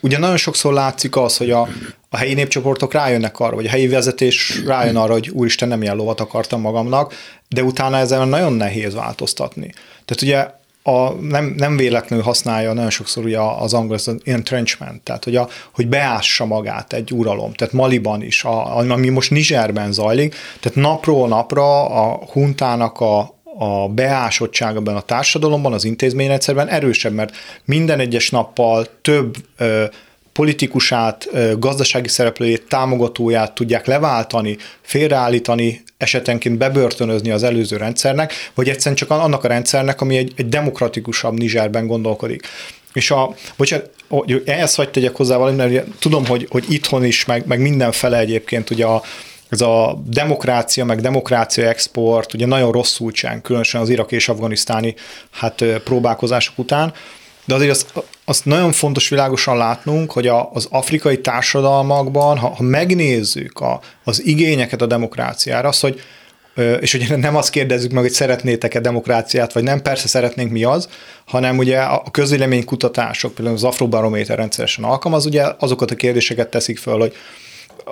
[0.00, 1.68] ugye nagyon sokszor látszik az, hogy a,
[2.08, 5.96] a helyi népcsoportok rájönnek arra, vagy a helyi vezetés rájön arra, hogy úristen, nem ilyen
[5.96, 7.14] lovat akartam magamnak,
[7.48, 9.72] de utána ezen nagyon nehéz változtatni.
[10.04, 10.57] Tehát ugye
[10.88, 15.48] a, nem, nem véletlenül használja nagyon sokszor ugye az angol az entrenchment, tehát hogy, a,
[15.72, 21.28] hogy beássa magát egy uralom, tehát Maliban is, a, ami most Nizserben zajlik, tehát napról
[21.28, 23.18] napra a huntának a,
[23.58, 29.84] a beásottság ebben a társadalomban, az intézményrendszerben erősebb, mert minden egyes nappal több ö,
[30.38, 39.10] politikusát, gazdasági szereplőjét, támogatóját tudják leváltani, félreállítani, esetenként bebörtönözni az előző rendszernek, vagy egyszerűen csak
[39.10, 42.46] annak a rendszernek, ami egy, egy demokratikusabb Nizserben gondolkodik.
[42.92, 47.24] És a, bocsánat, hogy ehhez vagy tegyek hozzá valamit, mert tudom, hogy, hogy itthon is,
[47.24, 49.02] meg, meg mindenfele egyébként ugye a,
[49.48, 54.94] ez a demokrácia, meg demokrácia export ugye nagyon rosszul cseng, különösen az iraki és afganisztáni
[55.30, 56.92] hát, próbálkozások után,
[57.48, 57.92] de azért azt,
[58.24, 64.26] azt nagyon fontos világosan látnunk, hogy a, az afrikai társadalmakban, ha, ha megnézzük a, az
[64.26, 66.00] igényeket a demokráciára, az, hogy
[66.80, 70.88] és ugye nem azt kérdezzük meg, hogy szeretnétek-e demokráciát, vagy nem, persze szeretnénk mi az,
[71.26, 76.98] hanem ugye a közvéleménykutatások, például az Afrobarométer rendszeresen alkalmaz, ugye azokat a kérdéseket teszik föl,
[76.98, 77.14] hogy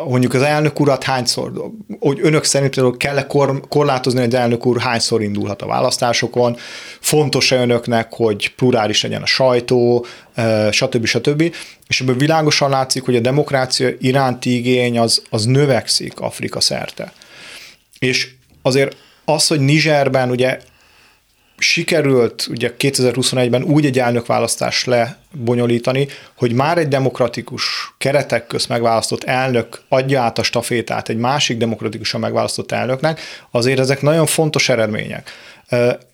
[0.08, 1.52] mondjuk az elnök urat hányszor,
[2.00, 6.56] hogy önök szerint kell-e kor, korlátozni, hogy az elnök úr hányszor indulhat a választásokon,
[7.00, 10.06] fontos-e önöknek, hogy plurális legyen a sajtó,
[10.70, 11.06] stb.
[11.06, 11.54] stb.
[11.86, 17.12] És ebből világosan látszik, hogy a demokrácia iránti igény az, az növekszik Afrika szerte.
[17.98, 18.28] És
[18.62, 20.58] azért az, hogy Nizserben ugye
[21.58, 27.64] sikerült ugye 2021-ben úgy egy elnökválasztást lebonyolítani, hogy már egy demokratikus
[27.98, 34.02] keretek közt megválasztott elnök adja át a stafétát egy másik demokratikusan megválasztott elnöknek, azért ezek
[34.02, 35.30] nagyon fontos eredmények.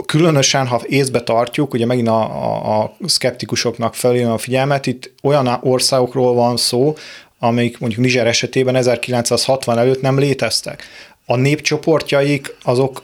[0.06, 5.58] Különösen, ha észbe tartjuk, ugye megint a, a, a szkeptikusoknak felé a figyelmet, itt olyan
[5.62, 6.96] országokról van szó,
[7.38, 10.84] amelyik mondjuk Niger esetében 1960 előtt nem léteztek.
[11.26, 13.02] A népcsoportjaik azok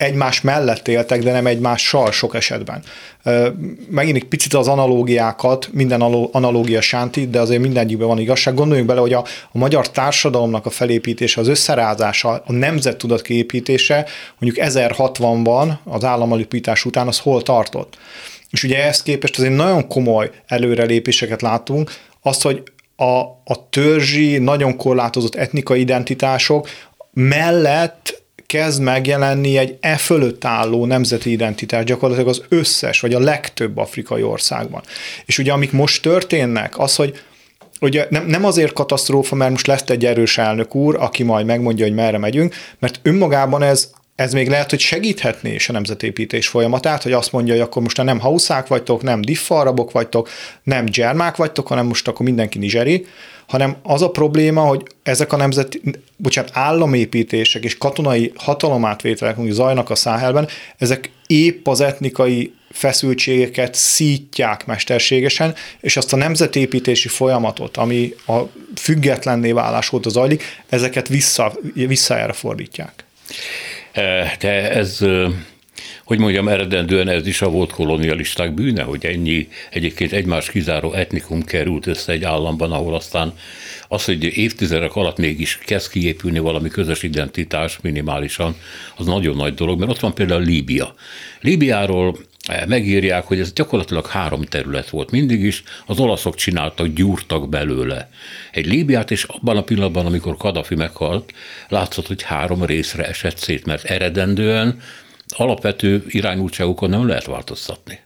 [0.00, 2.82] egymás mellett éltek, de nem egymással sok esetben.
[3.90, 6.00] Megint egy picit az analógiákat, minden
[6.32, 8.54] analógia sánti, de azért mindegyikben van igazság.
[8.54, 14.06] Gondoljunk bele, hogy a, a magyar társadalomnak a felépítése, az összerázása, a nemzettudat kiépítése
[14.38, 17.98] mondjuk 1060-ban az államalapítás után az hol tartott.
[18.50, 21.90] És ugye ehhez képest azért nagyon komoly előrelépéseket látunk,
[22.22, 22.62] azt, hogy
[22.96, 26.68] a, a törzsi, nagyon korlátozott etnikai identitások
[27.12, 28.19] mellett
[28.50, 34.22] kezd megjelenni egy e fölött álló nemzeti identitás gyakorlatilag az összes, vagy a legtöbb afrikai
[34.22, 34.82] országban.
[35.24, 37.22] És ugye amik most történnek, az, hogy
[37.80, 41.84] ugye nem, nem azért katasztrófa, mert most lesz egy erős elnök úr, aki majd megmondja,
[41.84, 47.02] hogy merre megyünk, mert önmagában ez ez még lehet, hogy segíthetné is a nemzetépítés folyamatát,
[47.02, 50.28] hogy azt mondja, hogy akkor most nem hauszák vagytok, nem diffarabok vagytok,
[50.62, 53.06] nem gyermák vagytok, hanem most akkor mindenki nizseri,
[53.50, 55.80] hanem az a probléma, hogy ezek a nemzet,
[56.16, 64.66] bocsánat, államépítések és katonai hatalomátvételek, mondjuk zajnak a száhelben, ezek épp az etnikai feszültségeket szítják
[64.66, 68.38] mesterségesen, és azt a nemzetépítési folyamatot, ami a
[68.76, 73.04] függetlenné válás óta zajlik, ezeket vissza, visszajára fordítják.
[74.38, 74.98] De ez
[76.10, 81.44] hogy mondjam, eredendően ez is a volt kolonialisták bűne, hogy ennyi egyébként egymás kizáró etnikum
[81.44, 83.32] került össze egy államban, ahol aztán
[83.88, 88.56] az, hogy évtizedek alatt mégis kezd kiépülni valami közös identitás minimálisan,
[88.96, 90.94] az nagyon nagy dolog, mert ott van például Líbia.
[91.40, 97.48] Líbiáról eh, megírják, hogy ez gyakorlatilag három terület volt mindig is, az olaszok csináltak, gyúrtak
[97.48, 98.10] belőle
[98.52, 101.32] egy Líbiát, és abban a pillanatban, amikor Kadafi meghalt,
[101.68, 104.80] látszott, hogy három részre esett szét, mert eredendően
[105.36, 107.98] alapvető irányultságokon nem lehet változtatni.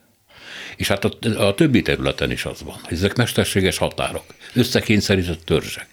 [0.77, 1.11] És hát a,
[1.47, 2.77] a többi területen is az van.
[2.89, 5.89] Ezek mesterséges határok, összekényszerített törzsek.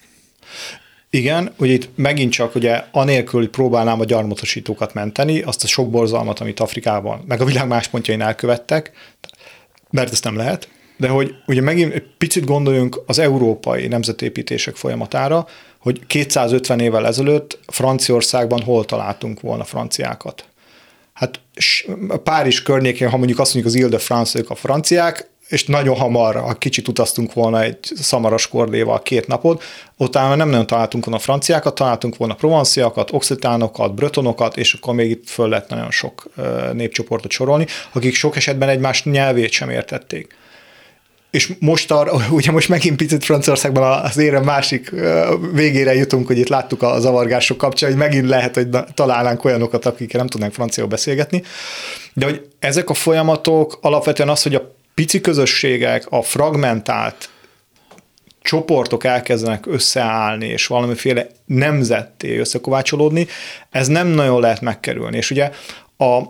[1.10, 5.90] Igen, ugye itt megint csak ugye anélkül, hogy próbálnám a gyarmatosítókat menteni, azt a sok
[5.90, 8.90] borzalmat, amit Afrikában, meg a világ más pontjain elkövettek,
[9.90, 15.46] mert ezt nem lehet, de hogy ugye megint egy picit gondoljunk az európai nemzetépítések folyamatára,
[15.78, 20.44] hogy 250 évvel ezelőtt Franciaországban hol találtunk volna franciákat
[22.22, 26.52] Párizs környékén, ha mondjuk azt mondjuk az Ile-de-France, ők a franciák, és nagyon hamar, ha
[26.52, 29.62] kicsit utaztunk volna egy szamaras kordéval két napot,
[29.96, 35.28] utána nem nagyon találtunk volna franciákat, találtunk volna provanciakat, oxitánokat, bretonokat, és akkor még itt
[35.28, 36.28] föl lehet nagyon sok
[36.72, 40.34] népcsoportot sorolni, akik sok esetben egymás nyelvét sem értették
[41.32, 44.92] és most arra, ugye most megint picit Franciaországban az érem másik
[45.52, 50.18] végére jutunk, hogy itt láttuk a zavargások kapcsán, hogy megint lehet, hogy találnánk olyanokat, akikkel
[50.18, 51.42] nem tudnánk franciául beszélgetni,
[52.12, 57.30] de hogy ezek a folyamatok alapvetően az, hogy a pici közösségek, a fragmentált
[58.42, 63.26] csoportok elkezdenek összeállni, és valamiféle nemzetté összekovácsolódni,
[63.70, 65.16] ez nem nagyon lehet megkerülni.
[65.16, 65.50] És ugye
[65.96, 66.20] a,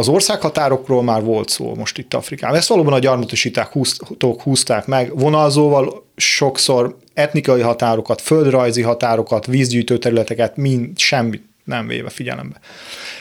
[0.00, 2.56] az országhatárokról már volt szó most itt Afrikában.
[2.56, 10.56] Ezt valóban a gyarmatosíták húztók húzták meg, vonalzóval sokszor etnikai határokat, földrajzi határokat, vízgyűjtő területeket,
[10.56, 12.60] mind semmit nem véve figyelembe.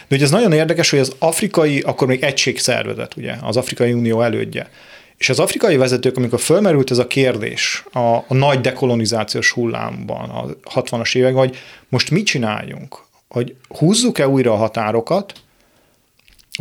[0.07, 4.21] De ugye ez nagyon érdekes, hogy az afrikai, akkor még egységszervezet, ugye, az Afrikai Unió
[4.21, 4.69] elődje.
[5.17, 10.45] És az afrikai vezetők, amikor fölmerült ez a kérdés a, a nagy dekolonizációs hullámban, a
[10.81, 11.57] 60-as években, hogy
[11.89, 12.97] most mit csináljunk?
[13.27, 15.33] Hogy húzzuk-e újra a határokat,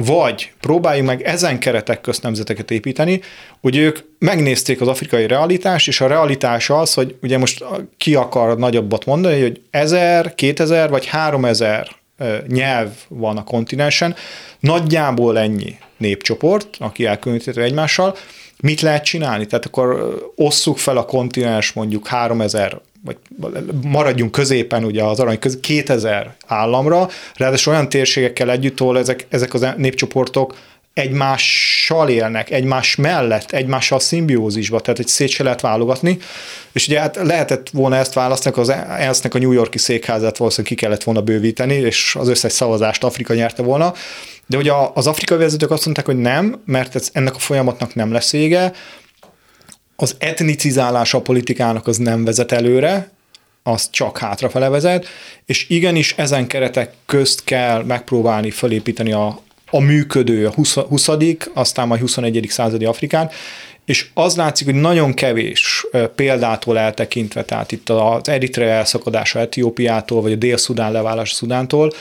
[0.04, 3.20] vagy próbáljunk meg ezen keretek közt nemzeteket építeni,
[3.60, 7.64] hogy ők megnézték az afrikai realitást, és a realitás az, hogy ugye most
[7.96, 11.88] ki akar nagyobbat mondani, hogy 1000, 2000 vagy 3000
[12.46, 14.14] nyelv van a kontinensen,
[14.60, 18.16] nagyjából ennyi népcsoport, aki elkülöníthető egymással,
[18.60, 19.46] mit lehet csinálni?
[19.46, 23.16] Tehát akkor osszuk fel a kontinens mondjuk 3000 vagy
[23.82, 29.54] maradjunk középen ugye az arany köz, 2000 államra, ráadásul olyan térségekkel együtt, ahol ezek, ezek
[29.54, 29.66] az
[30.98, 36.18] egymással élnek, egymás mellett, egymással szimbiózisba, tehát egy szét se lehet válogatni,
[36.72, 40.84] és ugye hát lehetett volna ezt választani, az ensz a New Yorki székházát valószínűleg ki
[40.84, 43.94] kellett volna bővíteni, és az összes szavazást Afrika nyerte volna,
[44.46, 48.12] de ugye az afrikai vezetők azt mondták, hogy nem, mert ez, ennek a folyamatnak nem
[48.12, 48.72] lesz vége,
[50.00, 53.10] az etnicizálás a politikának az nem vezet előre,
[53.62, 55.06] az csak hátrafele vezet,
[55.46, 60.74] és igenis ezen keretek közt kell megpróbálni felépíteni a, a működő, a 20.
[60.74, 61.08] 20.
[61.54, 62.46] aztán majd 21.
[62.48, 63.30] századi Afrikán,
[63.84, 70.32] és az látszik, hogy nagyon kevés példától eltekintve, tehát itt az Eritrea elszakadása Etiópiától, vagy
[70.32, 71.92] a Dél-Szudán leválása Szudántól,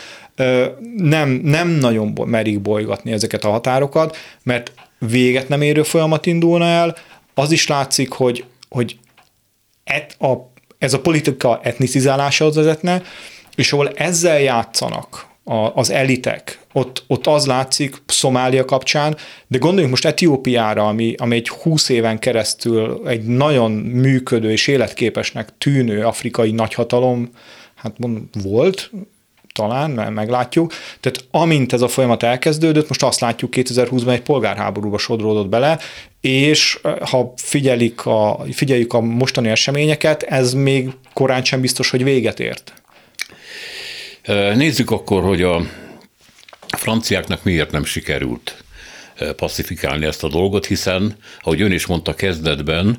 [0.97, 6.95] nem, nem nagyon merik bolygatni ezeket a határokat, mert véget nem érő folyamat indulna el,
[7.37, 8.97] az is látszik, hogy, hogy
[9.83, 10.33] et a,
[10.77, 13.01] ez a politika etnicizálásához vezetne,
[13.55, 19.89] és ahol ezzel játszanak a, az elitek, ott, ott az látszik Szomália kapcsán, de gondoljunk
[19.89, 26.51] most Etiópiára, ami, ami egy 20 éven keresztül egy nagyon működő és életképesnek tűnő afrikai
[26.51, 27.29] nagyhatalom,
[27.75, 28.91] hát mondom, volt,
[29.57, 30.73] talán, mert meglátjuk.
[30.99, 35.79] Tehát amint ez a folyamat elkezdődött, most azt látjuk 2020-ban egy polgárháborúba sodródott bele,
[36.21, 42.03] és eh, ha figyelik a, figyeljük a mostani eseményeket, ez még korán sem biztos, hogy
[42.03, 42.73] véget ért.
[44.55, 45.61] Nézzük akkor, hogy a
[46.77, 48.63] franciáknak miért nem sikerült
[49.35, 52.97] pacifikálni ezt a dolgot, hiszen, ahogy ön is mondta kezdetben,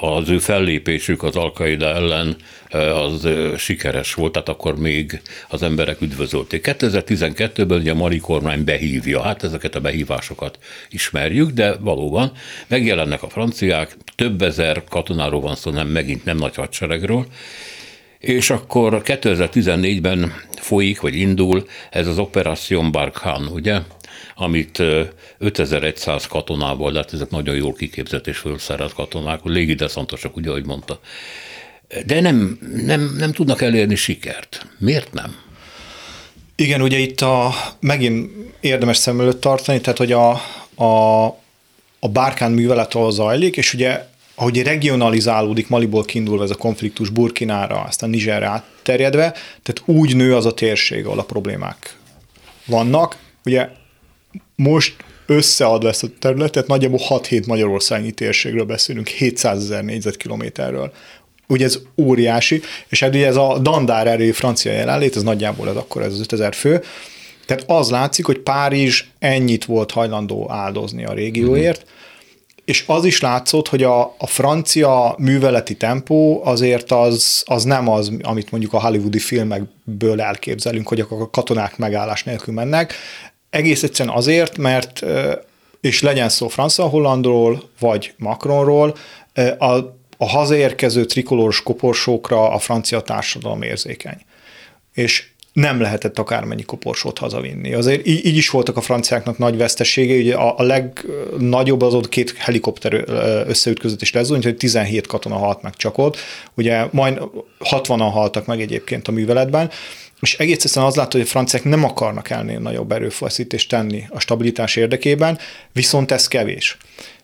[0.00, 2.36] az ő fellépésük az Alkaida ellen
[2.70, 6.64] az sikeres volt, tehát akkor még az emberek üdvözölték.
[6.78, 10.58] 2012-ben ugye a Mali kormány behívja, hát ezeket a behívásokat
[10.90, 12.32] ismerjük, de valóban
[12.66, 17.26] megjelennek a franciák, több ezer katonáról van szó, nem megint nem nagy hadseregről,
[18.18, 23.80] és akkor 2014-ben folyik, vagy indul ez az Operation Barkhane, ugye?
[24.34, 24.82] Amit
[25.38, 31.00] 5100 katonával, de hát ezek nagyon jól kiképzett és fölszerelt katonák, légideszantosok, ugye, ahogy mondta.
[32.06, 34.66] De nem, nem, nem tudnak elérni sikert.
[34.78, 35.36] Miért nem?
[36.56, 40.30] Igen, ugye itt a, megint érdemes szem előtt tartani, tehát hogy a,
[40.84, 41.24] a,
[41.98, 47.80] a bárkán művelet ahol zajlik, és ugye ahogy regionalizálódik Maliból kiindulva ez a konfliktus Burkinára,
[47.80, 51.96] aztán Nigerre átterjedve, tehát úgy nő az a térség, ahol a problémák
[52.66, 53.16] vannak.
[53.44, 53.68] Ugye
[54.56, 54.94] most
[55.26, 60.92] összeadva ezt a területet, nagyjából 6-7 magyarországi térségről beszélünk, 700 ezer négyzetkilométerről.
[61.46, 65.76] Ugye ez óriási, és hát ugye ez a dandár erő francia jelenlét, ez nagyjából ez
[65.76, 66.82] akkor ez az 5000 fő,
[67.48, 72.62] tehát az látszik, hogy Párizs ennyit volt hajlandó áldozni a régióért, mm-hmm.
[72.64, 78.12] és az is látszott, hogy a, a francia műveleti tempó azért az, az nem az,
[78.22, 82.94] amit mondjuk a hollywoodi filmekből elképzelünk, hogy a katonák megállás nélkül mennek.
[83.50, 85.04] Egész egyszerűen azért, mert
[85.80, 88.96] és legyen szó Francia Hollandról, vagy Macronról,
[89.58, 89.72] a,
[90.16, 94.18] a hazaérkező trikolóros koporsókra a francia társadalom érzékeny.
[94.94, 97.74] És nem lehetett akármennyi koporsót hazavinni.
[97.74, 102.08] Azért így, így is voltak a franciáknak nagy vesztesége, ugye a, a legnagyobb az ott
[102.08, 103.04] két helikopter
[103.46, 106.16] összeütközött lesz, hogy 17 katona halt meg csak ott,
[106.54, 107.20] ugye majd
[107.60, 109.70] 60-an haltak meg egyébként a műveletben,
[110.20, 114.20] és egész egyszerűen az látod, hogy a franciák nem akarnak elnél nagyobb erőfeszítést tenni a
[114.20, 115.38] stabilitás érdekében,
[115.72, 116.76] viszont ez kevés.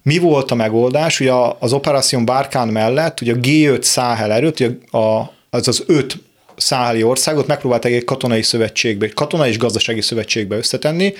[0.02, 1.20] Mi volt a megoldás?
[1.20, 6.18] Ugye az operáció Bárkán mellett, ugye a G5 Száhel erőt, ugye a, az az öt
[6.56, 11.14] száheli országot megpróbálták egy katonai szövetségbe, katonai és gazdasági szövetségbe összetenni,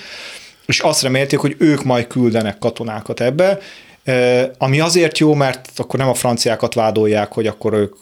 [0.65, 3.59] és azt remélték, hogy ők majd küldenek katonákat ebbe,
[4.57, 7.95] ami azért jó, mert akkor nem a franciákat vádolják, hogy akkor ők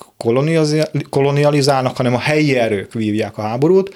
[1.10, 3.96] kolonializálnak, hanem a helyi erők vívják a háborút,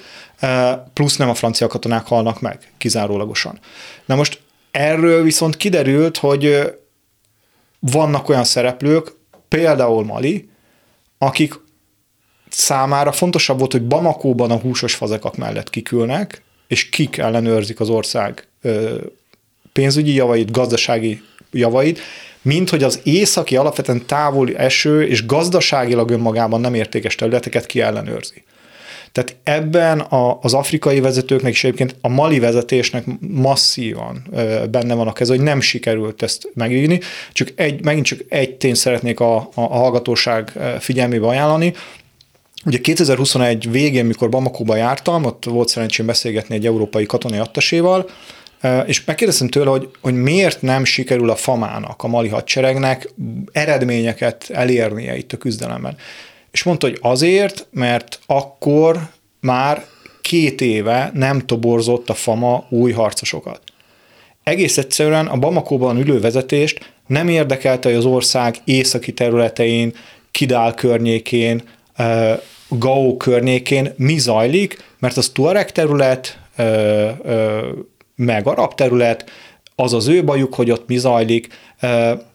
[0.92, 3.58] plusz nem a francia katonák halnak meg, kizárólagosan.
[4.04, 4.40] Na most
[4.70, 6.74] erről viszont kiderült, hogy
[7.78, 9.12] vannak olyan szereplők,
[9.48, 10.48] például Mali,
[11.18, 11.54] akik
[12.48, 18.48] számára fontosabb volt, hogy Bamakóban a húsos fazekak mellett kikülnek, és kik ellenőrzik az ország
[19.72, 22.00] pénzügyi javait, gazdasági javait,
[22.42, 28.42] mint hogy az északi, alapvetően távoli eső és gazdaságilag önmagában nem értékes területeket ki ellenőrzi.
[29.12, 34.26] Tehát ebben a, az afrikai vezetőknek és egyébként a mali vezetésnek masszívan
[34.70, 37.00] benne van a kez, hogy nem sikerült ezt megírni.
[37.32, 41.72] Csak egy, megint csak egy tényt szeretnék a, a, a hallgatóság figyelmébe ajánlani,
[42.64, 48.08] Ugye 2021 végén, mikor Bamakóba jártam, ott volt szerencsém beszélgetni egy európai katonai attaséval,
[48.86, 53.08] és megkérdeztem tőle, hogy, hogy miért nem sikerül a famának, a mali hadseregnek
[53.52, 55.96] eredményeket elérnie itt a küzdelemben.
[56.50, 58.98] És mondta, hogy azért, mert akkor
[59.40, 59.84] már
[60.22, 63.60] két éve nem toborzott a fama új harcosokat.
[64.42, 69.94] Egész egyszerűen a Bamakóban ülő vezetést nem érdekelte, hogy az ország északi területein,
[70.30, 71.62] Kidál környékén,
[72.68, 76.38] Gao környékén mi zajlik, mert az Tuareg terület,
[78.18, 79.30] meg arab terület,
[79.74, 81.48] az az ő bajuk, hogy ott mi zajlik.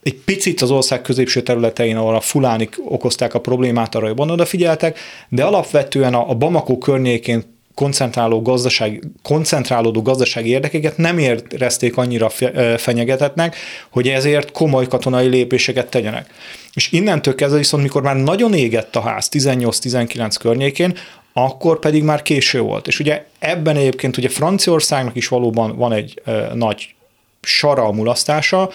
[0.04, 5.00] Egy picit az ország középső területein, ahol a fulánik okozták a problémát, arra jobban odafigyeltek,
[5.30, 12.30] de alapvetően a Bamako környékén koncentráló gazdaság, koncentrálódó gazdasági érdekeket nem érezték annyira
[12.78, 13.56] fenyegetetnek,
[13.90, 16.30] hogy ezért komoly katonai lépéseket tegyenek.
[16.74, 20.98] És innentől kezdve viszont, mikor már nagyon égett a ház 18-19 környékén,
[21.34, 22.88] akkor pedig már késő volt.
[22.88, 26.96] És ugye ebben egyébként ugye Franciaországnak is valóban van egy ö, nagy
[27.42, 28.70] sara a mulasztása,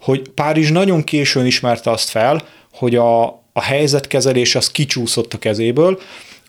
[0.00, 2.42] hogy Párizs nagyon későn ismerte azt fel,
[2.72, 5.98] hogy a, a helyzetkezelés az kicsúszott a kezéből,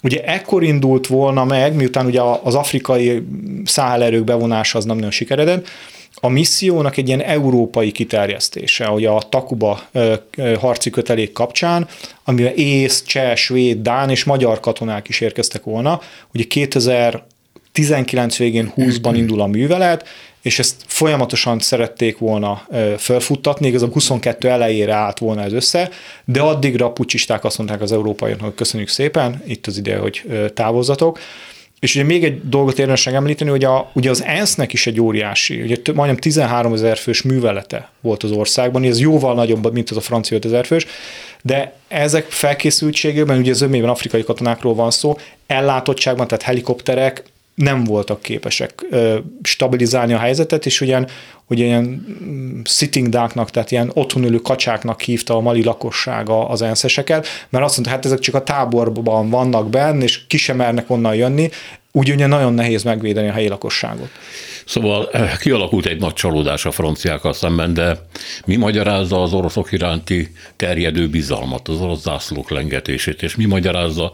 [0.03, 3.27] Ugye ekkor indult volna meg, miután ugye az afrikai
[3.65, 5.67] száhellerők bevonása az nem nagyon sikeredett,
[6.25, 9.81] a missziónak egy ilyen európai kiterjesztése, hogy a Takuba
[10.59, 11.87] harci kötelék kapcsán,
[12.23, 16.01] amivel ész, cseh, svéd, dán és magyar katonák is érkeztek volna.
[16.33, 20.07] Ugye 2019 végén 20-ban indul a művelet,
[20.41, 22.67] és ezt folyamatosan szerették volna
[22.97, 25.89] felfuttatni, igaz a 22 elejére állt volna ez össze,
[26.25, 30.23] de addigra a pucsisták azt mondták az európaiaknak, hogy köszönjük szépen, itt az ide, hogy
[30.53, 31.19] távozzatok.
[31.83, 35.61] És ugye még egy dolgot érdemes említeni, hogy a, ugye az ENSZ-nek is egy óriási,
[35.61, 39.97] ugye több, majdnem 13 ezer fős művelete volt az országban, ez jóval nagyobb, mint az
[39.97, 40.85] a francia 5 ezer fős,
[41.41, 45.17] de ezek felkészültségében, ugye az ömében afrikai katonákról van szó,
[45.47, 47.23] ellátottságban, tehát helikopterek,
[47.55, 48.85] nem voltak képesek
[49.43, 51.07] stabilizálni a helyzetet, és ugyan,
[51.47, 57.27] ugye ilyen mm, sitting ducknak, tehát ilyen otthonülő kacsáknak hívta a mali lakossága az enszeseket,
[57.49, 61.15] mert azt mondta, hát ezek csak a táborban vannak benne, és ki sem mernek onnan
[61.15, 61.49] jönni,
[61.95, 64.09] úgy ugye nagyon nehéz megvédeni a helyi lakosságot.
[64.65, 68.07] Szóval eh, kialakult egy nagy csalódás a franciákkal szemben, de
[68.45, 74.11] mi magyarázza az oroszok iránti terjedő bizalmat, az orosz zászlók lengetését, és mi magyarázza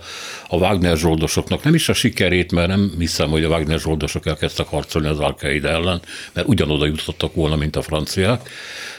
[0.47, 4.67] a Wagner zsoldosoknak nem is a sikerét, mert nem hiszem, hogy a Wagner zsoldosok elkezdtek
[4.67, 6.01] harcolni az al ellen,
[6.34, 8.49] mert ugyanoda jutottak volna, mint a franciák,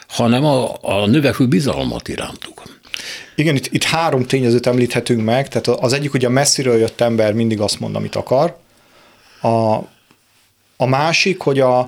[0.08, 2.62] hanem a, a növekvő bizalmat irántuk.
[3.34, 7.32] Igen, itt, itt három tényezőt említhetünk meg, tehát az egyik, hogy a messziről jött ember
[7.32, 8.56] mindig azt mond, amit akar.
[9.40, 9.74] A,
[10.76, 11.78] a másik, hogy a,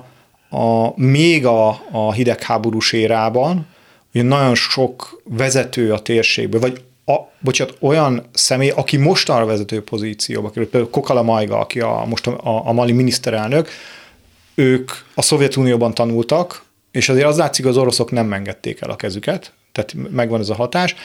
[0.49, 3.67] a még a, a hidegháborús érában,
[4.13, 10.49] ugye nagyon sok vezető a térségből, vagy a, bocsánat, olyan személy, aki mostanra vezető pozícióba
[10.49, 13.69] került, például Kokala Majga, aki a, most a, a, a mali miniszterelnök,
[14.55, 19.53] ők a Szovjetunióban tanultak, és azért az látszik, az oroszok nem engedték el a kezüket,
[19.71, 20.95] tehát megvan ez a hatás.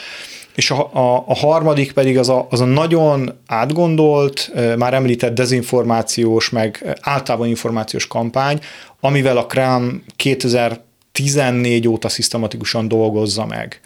[0.59, 6.51] És a, a, a harmadik pedig az a, az a nagyon átgondolt, már említett dezinformációs,
[6.51, 8.61] meg általában információs kampány,
[9.01, 13.81] amivel a Krám 2014 óta szisztematikusan dolgozza meg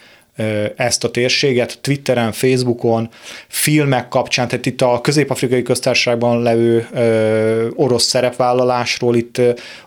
[0.76, 3.08] ezt a térséget, Twitteren, Facebookon,
[3.48, 6.88] filmek kapcsán, tehát itt a közép-afrikai köztársaságban levő
[7.74, 9.40] orosz szerepvállalásról itt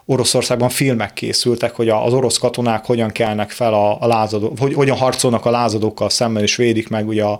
[0.05, 4.97] Oroszországban filmek készültek, hogy az orosz katonák hogyan kelnek fel a, a lázadók, hogy hogyan
[4.97, 7.39] harcolnak a lázadókkal szemben, és védik meg ugye a,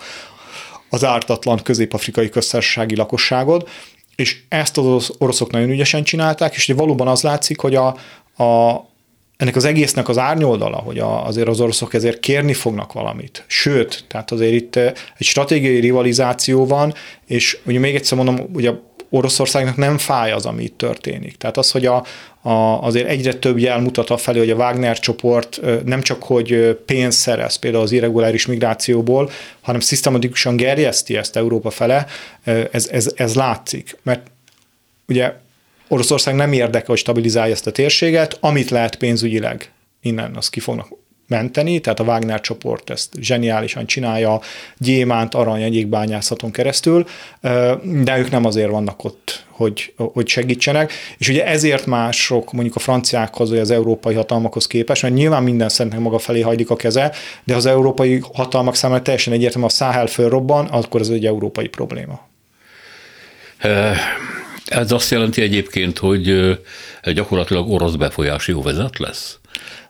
[0.89, 3.69] az ártatlan közép-afrikai köztársasági lakosságot,
[4.15, 7.87] és ezt az oroszok nagyon ügyesen csinálták, és ugye valóban az látszik, hogy a,
[8.43, 8.71] a,
[9.37, 13.43] ennek az egésznek az árnyoldala, hogy azért az oroszok ezért kérni fognak valamit.
[13.47, 16.93] Sőt, tehát azért itt egy stratégiai rivalizáció van,
[17.25, 18.71] és ugye még egyszer mondom, ugye
[19.09, 21.37] Oroszországnak nem fáj az, ami itt történik.
[21.37, 22.05] Tehát az, hogy a,
[22.41, 26.77] a, azért egyre több jel mutat a felé, hogy a Wagner csoport nem csak, hogy
[26.85, 29.29] pénzt szerez például az irreguláris migrációból,
[29.61, 32.05] hanem szisztematikusan gerjeszti ezt Európa fele,
[32.71, 33.97] ez, ez, ez látszik.
[34.03, 34.31] Mert
[35.07, 35.33] ugye
[35.87, 39.71] Oroszország nem érdeke, hogy stabilizálja ezt a térséget, amit lehet pénzügyileg
[40.01, 40.87] innen, azt ki fognak
[41.27, 44.41] menteni, tehát a Wagner csoport ezt zseniálisan csinálja,
[44.77, 47.05] gyémánt, arany, egyik bányászaton keresztül,
[47.81, 52.79] de ők nem azért vannak ott, hogy, hogy segítsenek, és ugye ezért mások mondjuk a
[52.79, 57.11] franciákhoz, vagy az európai hatalmakhoz képest, mert nyilván minden szentnek maga felé hajlik a keze,
[57.43, 62.27] de az európai hatalmak számára teljesen egyértelmű, a Száhel fölrobban, akkor ez egy európai probléma.
[64.65, 66.57] Ez azt jelenti egyébként, hogy
[67.03, 69.39] gyakorlatilag orosz befolyási vezet lesz?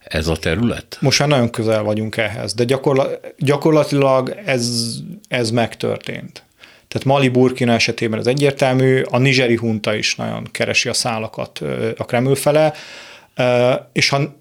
[0.04, 0.98] Ez a terület?
[1.00, 3.08] Most már nagyon közel vagyunk ehhez, de gyakorla,
[3.38, 4.96] gyakorlatilag ez,
[5.28, 6.44] ez megtörtént.
[6.88, 11.62] Tehát Mali Burkina esetében ez egyértelmű, a nigeri hunta is nagyon keresi a szálakat
[11.98, 12.74] a Kreml fele,
[13.94, 14.38] és ha,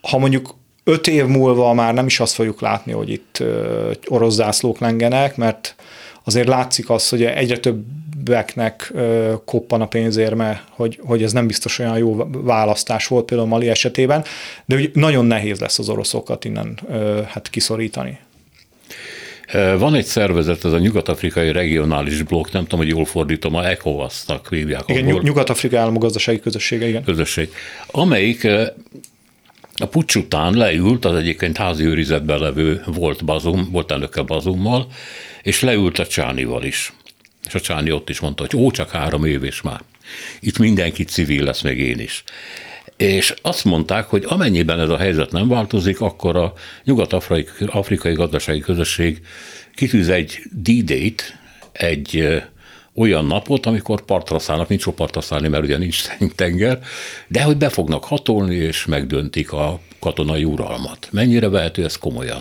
[0.00, 3.42] ha mondjuk öt év múlva már nem is azt fogjuk látni, hogy itt
[4.06, 5.74] orosz zászlók lengenek, mert
[6.24, 7.84] azért látszik az, hogy egyre több
[8.28, 8.92] többeknek
[9.44, 14.24] koppan a pénzérme, hogy, hogy ez nem biztos olyan jó választás volt például Mali esetében,
[14.64, 16.78] de úgy nagyon nehéz lesz az oroszokat innen
[17.26, 18.18] hát kiszorítani.
[19.78, 24.48] Van egy szervezet, ez a Nyugat-Afrikai Regionális Blokk, nem tudom, hogy jól fordítom, a ECOWAS-nak
[24.48, 24.82] hívják.
[24.86, 27.04] Igen, Nyugat-Afrika államok gazdasági közössége, igen.
[27.04, 27.52] Közösség.
[27.86, 28.48] Amelyik
[29.74, 34.86] a pucs után leült az egyébként házi őrizetben levő volt Bazum, volt elnöke Bazummal,
[35.42, 36.92] és leült a Csánival is.
[37.48, 39.80] És a Csáni ott is mondta, hogy ó, csak három év és már.
[40.40, 42.24] Itt mindenki civil lesz, meg én is.
[42.96, 46.52] És azt mondták, hogy amennyiben ez a helyzet nem változik, akkor a
[46.84, 49.20] Nyugat-Afrikai Gazdasági Közösség
[49.74, 51.24] kitűz egy D-date,
[51.72, 52.38] egy
[52.94, 56.02] olyan napot, amikor partra szállnak, nincs partra szállni, mert ugye nincs
[56.34, 56.80] tenger,
[57.28, 61.08] de hogy be fognak hatolni, és megdöntik a katonai uralmat.
[61.10, 62.40] Mennyire vehető ez komolyan?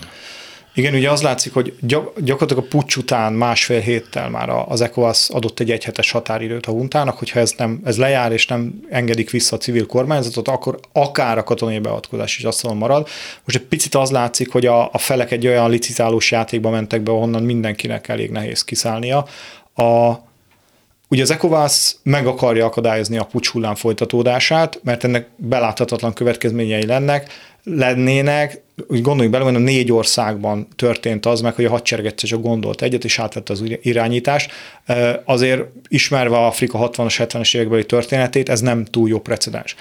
[0.77, 1.73] Igen, ugye az látszik, hogy
[2.17, 7.17] gyakorlatilag a pucs után másfél héttel már az ECOWAS adott egy egyhetes határidőt a huntának,
[7.17, 11.43] hogyha ez, nem, ez lejár és nem engedik vissza a civil kormányzatot, akkor akár a
[11.43, 13.07] katonai beavatkozás is azt marad.
[13.43, 17.11] Most egy picit az látszik, hogy a, a felek egy olyan licitálós játékba mentek be,
[17.11, 19.25] ahonnan mindenkinek elég nehéz kiszállnia.
[19.75, 20.13] A,
[21.09, 27.31] Ugye az ECOWAS meg akarja akadályozni a pucs hullám folytatódását, mert ennek beláthatatlan következményei lennek,
[27.63, 32.29] lennének, úgy gondoljuk bele, hogy a négy országban történt az meg, hogy a hadsereg egyszer
[32.29, 34.51] csak gondolt egyet, és átvette az irányítást.
[35.25, 39.75] Azért ismerve Afrika 60-as, 70-es évekbeli történetét, ez nem túl jó precedens.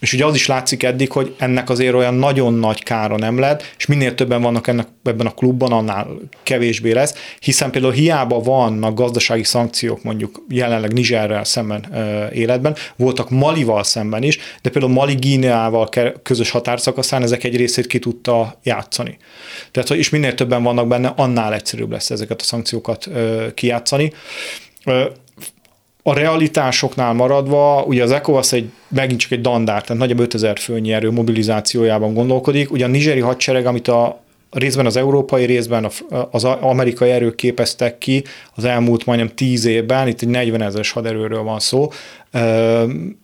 [0.00, 3.74] És ugye az is látszik eddig, hogy ennek azért olyan nagyon nagy kára nem lett,
[3.76, 6.08] és minél többen vannak ennek, ebben a klubban, annál
[6.42, 13.30] kevésbé lesz, hiszen például hiába vannak gazdasági szankciók mondjuk jelenleg Nizserrel szemben ö, életben, voltak
[13.30, 15.88] Malival szemben is, de például Mali Gíneával
[16.22, 19.16] közös határszakaszán ezek egy részét ki tudta játszani.
[19.70, 24.12] Tehát, és minél többen vannak benne, annál egyszerűbb lesz ezeket a szankciókat ö, kijátszani.
[24.84, 25.04] Ö,
[26.08, 30.92] a realitásoknál maradva, ugye az ECOWAS egy, megint csak egy dandár, tehát nagyobb 5000 főnyi
[30.92, 32.70] erő mobilizációjában gondolkodik.
[32.70, 34.20] Ugye a nigeri hadsereg, amit a
[34.50, 35.90] részben az európai, részben
[36.30, 38.24] az amerikai erők képeztek ki
[38.54, 41.90] az elmúlt majdnem tíz évben, itt egy 40 ezeres haderőről van szó,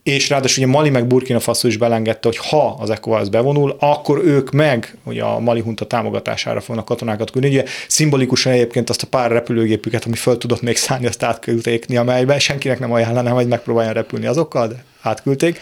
[0.03, 4.21] és ráadásul ugye Mali meg Burkina Faso is belengedte, hogy ha az ECOWAS bevonul, akkor
[4.23, 7.53] ők meg ugye a Mali hunta támogatására fognak katonákat küldeni.
[7.53, 12.39] Ugye szimbolikusan egyébként azt a pár repülőgépüket, ami föl tudott még szállni, azt átküldték amelybe
[12.39, 15.59] senkinek nem ajánlanám, hogy megpróbáljon repülni azokkal, de átküldték.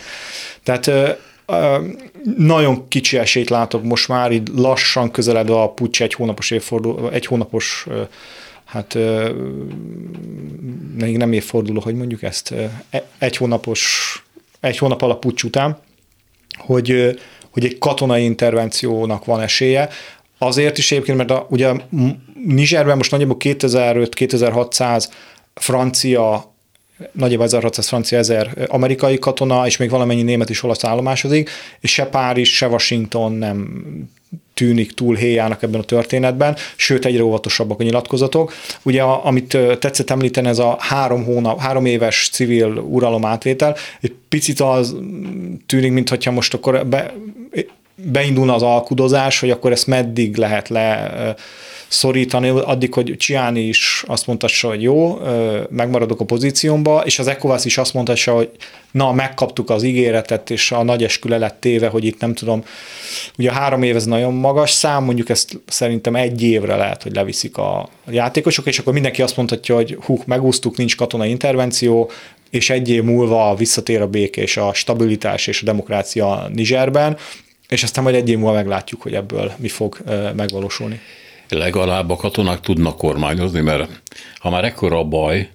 [0.64, 0.92] Tehát
[2.38, 7.26] nagyon kicsi esélyt látok most már, így lassan közeledve a pucs egy hónapos évforduló, egy
[7.26, 7.88] hónapos
[8.66, 8.98] hát
[10.98, 12.54] még nem évforduló, hogy mondjuk ezt,
[12.90, 14.24] e, egy hónapos,
[14.60, 15.78] egy hónap alatt pucs után,
[16.58, 17.20] hogy,
[17.52, 19.90] hogy egy katonai intervenciónak van esélye,
[20.44, 21.74] Azért is egyébként, mert a, ugye
[22.46, 25.10] Nizserben most nagyjából 2500-2600
[25.54, 26.53] francia
[27.12, 32.06] nagyjából 1600 francia, 1000 amerikai katona, és még valamennyi német is olasz állomásozik, és se
[32.06, 33.84] Párizs, se Washington nem
[34.54, 38.54] tűnik túl héjának ebben a történetben, sőt egyre óvatosabbak a nyilatkozatok.
[38.84, 44.14] Ugye, a, amit tetszett említeni, ez a három hónap, három éves civil uralom átvétel, egy
[44.30, 44.96] picit az
[45.66, 47.14] tűnik, mintha most akkor be,
[47.96, 51.36] beindulna az alkudozás, hogy akkor ezt meddig lehet le
[51.94, 55.20] szorítani, addig, hogy Csiáni is azt mondta, hogy jó,
[55.70, 58.50] megmaradok a pozíciómba, és az ECOWAS is azt mondta, hogy
[58.92, 62.64] na, megkaptuk az ígéretet, és a nagy esküle lett téve, hogy itt nem tudom,
[63.38, 67.58] ugye három év ez nagyon magas szám, mondjuk ezt szerintem egy évre lehet, hogy leviszik
[67.58, 72.12] a játékosok, és akkor mindenki azt mondhatja, hogy hú, megúsztuk, nincs katonai intervenció,
[72.50, 77.18] és egy év múlva visszatér a békés, a stabilitás és a demokrácia Nizserben,
[77.68, 79.98] és aztán majd egy év múlva meglátjuk, hogy ebből mi fog
[80.36, 81.02] megvalósulni
[81.54, 84.02] legalább a katonák tudnak kormányozni, mert
[84.38, 85.50] ha már ekkora a baj,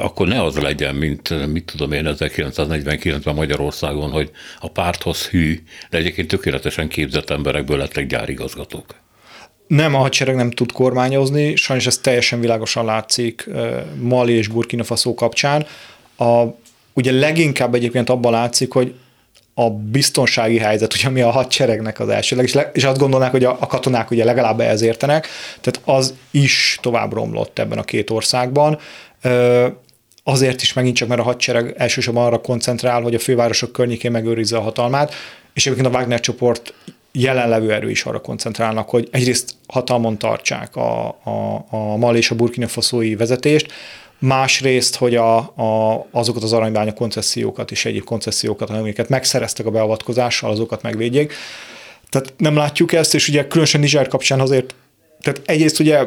[0.00, 4.30] akkor ne az legyen, mint mit tudom én 1949-ben Magyarországon, hogy
[4.60, 8.94] a párthoz hű, de egyébként tökéletesen képzett emberekből lettek gyárigazgatók.
[9.66, 13.48] Nem, a hadsereg nem tud kormányozni, sajnos ez teljesen világosan látszik
[14.00, 15.66] Mali és Burkina Faso kapcsán.
[16.16, 16.44] A,
[16.92, 18.94] ugye leginkább egyébként abban látszik, hogy
[19.58, 23.44] a biztonsági helyzet, ugye ami a hadseregnek az első, és, le, és azt gondolnák, hogy
[23.44, 25.26] a, a katonák ugye legalább ehhez értenek,
[25.60, 28.78] tehát az is tovább romlott ebben a két országban.
[30.24, 34.56] Azért is megint csak, mert a hadsereg elsősorban arra koncentrál, hogy a fővárosok környékén megőrizze
[34.56, 35.14] a hatalmát,
[35.54, 36.74] és egyébként a Wagner csoport
[37.12, 42.34] jelenlevő erő is arra koncentrálnak, hogy egyrészt hatalmon tartsák a, a, a Mali és a
[42.34, 43.72] Burkina Faszói vezetést,
[44.18, 50.50] másrészt, hogy a, a, azokat az aranybánya koncesziókat és egyéb koncesziókat, amiket megszereztek a beavatkozással,
[50.50, 51.32] azokat megvédjék.
[52.10, 54.74] Tehát nem látjuk ezt, és ugye különösen Niger kapcsán azért,
[55.20, 56.04] tehát egyrészt ugye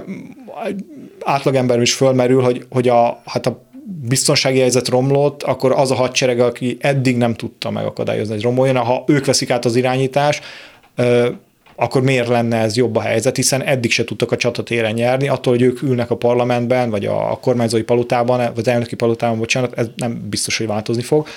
[1.20, 3.62] átlagember is fölmerül, hogy, hogy a, hát a
[4.08, 9.04] biztonsági helyzet romlott, akkor az a hadsereg, aki eddig nem tudta megakadályozni, hogy romoljon, ha
[9.08, 10.42] ők veszik át az irányítás,
[11.82, 15.54] akkor miért lenne ez jobb a helyzet, hiszen eddig se tudtak a csatatéren nyerni, attól,
[15.54, 19.88] hogy ők ülnek a parlamentben, vagy a kormányzói palotában, vagy az elnöki palotában, bocsánat, ez
[19.96, 21.28] nem biztos, hogy változni fog.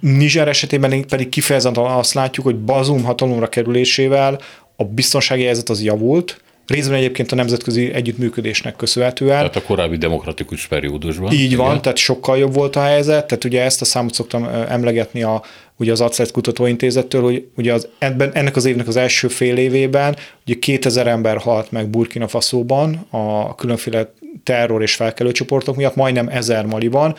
[0.00, 4.40] Niger esetében pedig kifejezetten azt látjuk, hogy Bazum hatalomra kerülésével
[4.76, 9.36] a biztonsági helyzet az javult, Részben egyébként a nemzetközi együttműködésnek köszönhetően.
[9.36, 11.32] Tehát a korábbi demokratikus periódusban.
[11.32, 11.56] Így igen.
[11.58, 15.42] van, tehát sokkal jobb volt a helyzet, tehát ugye ezt a számot szoktam emlegetni a,
[15.76, 20.16] ugye az Aclet Kutatóintézettől, hogy ugye az, ebben, ennek az évnek az első fél évében
[20.46, 24.12] ugye 2000 ember halt meg Burkina Faszóban a különféle
[24.42, 27.16] terror és felkelő csoportok miatt, majdnem 1000 Maliban,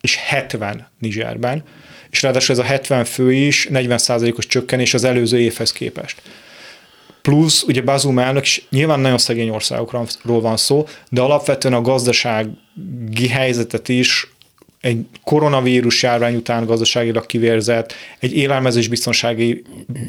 [0.00, 1.62] és 70 Nizserben,
[2.10, 6.22] és ráadásul ez a 70 fő is 40%-os csökkenés az előző évhez képest.
[7.24, 13.28] Plusz ugye Bazum elnök is nyilván nagyon szegény országokról van szó, de alapvetően a gazdasági
[13.30, 14.28] helyzetet is
[14.80, 19.62] egy koronavírus járvány után gazdaságilag kivérzett, egy élelmezés biztonsági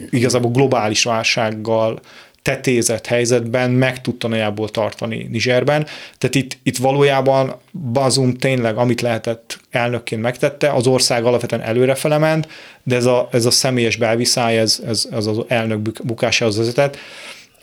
[0.09, 1.99] igazából globális válsággal
[2.45, 5.85] tetézett helyzetben meg tudta nagyjából tartani Nizserben.
[6.17, 7.55] Tehát itt, itt valójában
[7.91, 12.47] Bazum tényleg, amit lehetett elnökként megtette, az ország alapvetően előrefele ment,
[12.83, 16.97] de ez a, ez a személyes belviszály, ez, ez, ez az elnök bukásához vezetett.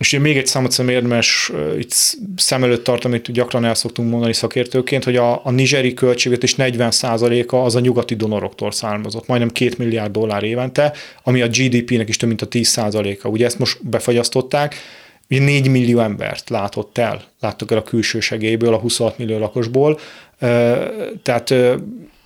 [0.02, 1.92] És még egy számot szem érdemes itt
[2.36, 7.56] szem előtt tartani, amit gyakran el szoktunk mondani szakértőként, hogy a, a nigeri költségvetés 40%-a
[7.56, 10.92] az a nyugati donoroktól származott, majdnem 2 milliárd dollár évente,
[11.22, 13.28] ami a GDP-nek is több mint a 10%-a.
[13.28, 14.74] Ugye ezt most befagyasztották,
[15.30, 19.98] ugye 4 millió embert látott el, láttak el a külső segélyből, a 26 millió lakosból,
[21.22, 21.54] tehát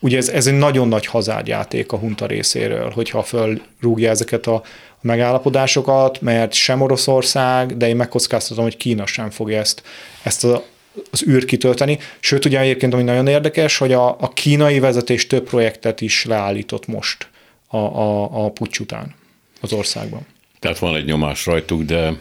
[0.00, 4.62] ugye ez, ez egy nagyon nagy hazárjáték a hunta részéről, hogyha fölrúgja ezeket a
[5.06, 9.82] megállapodásokat, mert sem Oroszország, de én megkockáztatom, hogy Kína sem fogja ezt,
[10.22, 10.64] ezt a,
[11.10, 11.98] az űr kitölteni.
[12.20, 16.86] Sőt, ugye egyébként, ami nagyon érdekes, hogy a, a kínai vezetés több projektet is leállított
[16.86, 17.28] most
[17.68, 19.14] a, a, a pucs után
[19.60, 20.26] az országban.
[20.58, 22.12] Tehát van egy nyomás rajtuk, de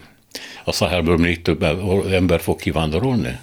[0.64, 1.64] A Szahelből még több
[2.12, 3.40] ember fog kivándorolni?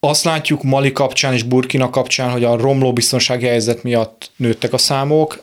[0.00, 4.78] Azt látjuk Mali kapcsán és Burkina kapcsán, hogy a romló biztonsági helyzet miatt nőttek a
[4.78, 5.40] számok.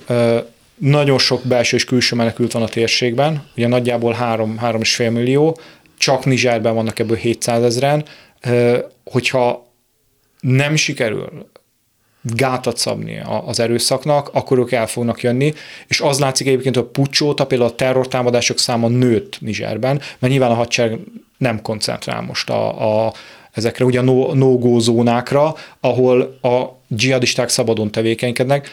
[0.80, 5.59] Nagyon sok belső és külső menekült van a térségben, ugye nagyjából 3-3,5 millió,
[5.97, 8.05] csak Nizsárben vannak ebből 700 ezeren.
[9.03, 9.67] Hogyha
[10.39, 11.49] nem sikerül
[12.21, 15.53] gátat szabni az erőszaknak, akkor ők el fognak jönni,
[15.88, 20.51] és az látszik egyébként, hogy a pucsóta, például a terrortámadások száma nőtt Nizserben, mert nyilván
[20.51, 20.99] a hadsereg
[21.38, 23.13] nem koncentrál most a, a
[23.51, 28.69] ezekre ugye a no-go zónákra, ahol a dzsihadisták szabadon tevékenykednek,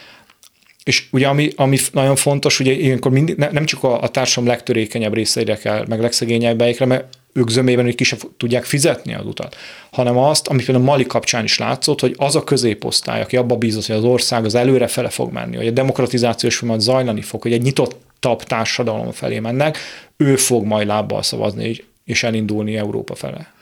[0.86, 5.14] és ugye ami, ami nagyon fontos, ugye ilyenkor mindig, nem csak a, a társadalom legtörékenyebb
[5.14, 9.56] részeire kell, meg legszegényebbeikre, mert ők zömében, hogy ki sem tudják fizetni az utat,
[9.90, 13.86] hanem azt, ami például Mali kapcsán is látszott, hogy az a középosztály, aki abba bízott,
[13.86, 17.52] hogy az ország az előre fele fog menni, hogy a demokratizációs folyamat zajlani fog, hogy
[17.52, 19.78] egy nyitottabb társadalom felé mennek,
[20.16, 23.52] ő fog majd lábbal szavazni és elindulni Európa fele.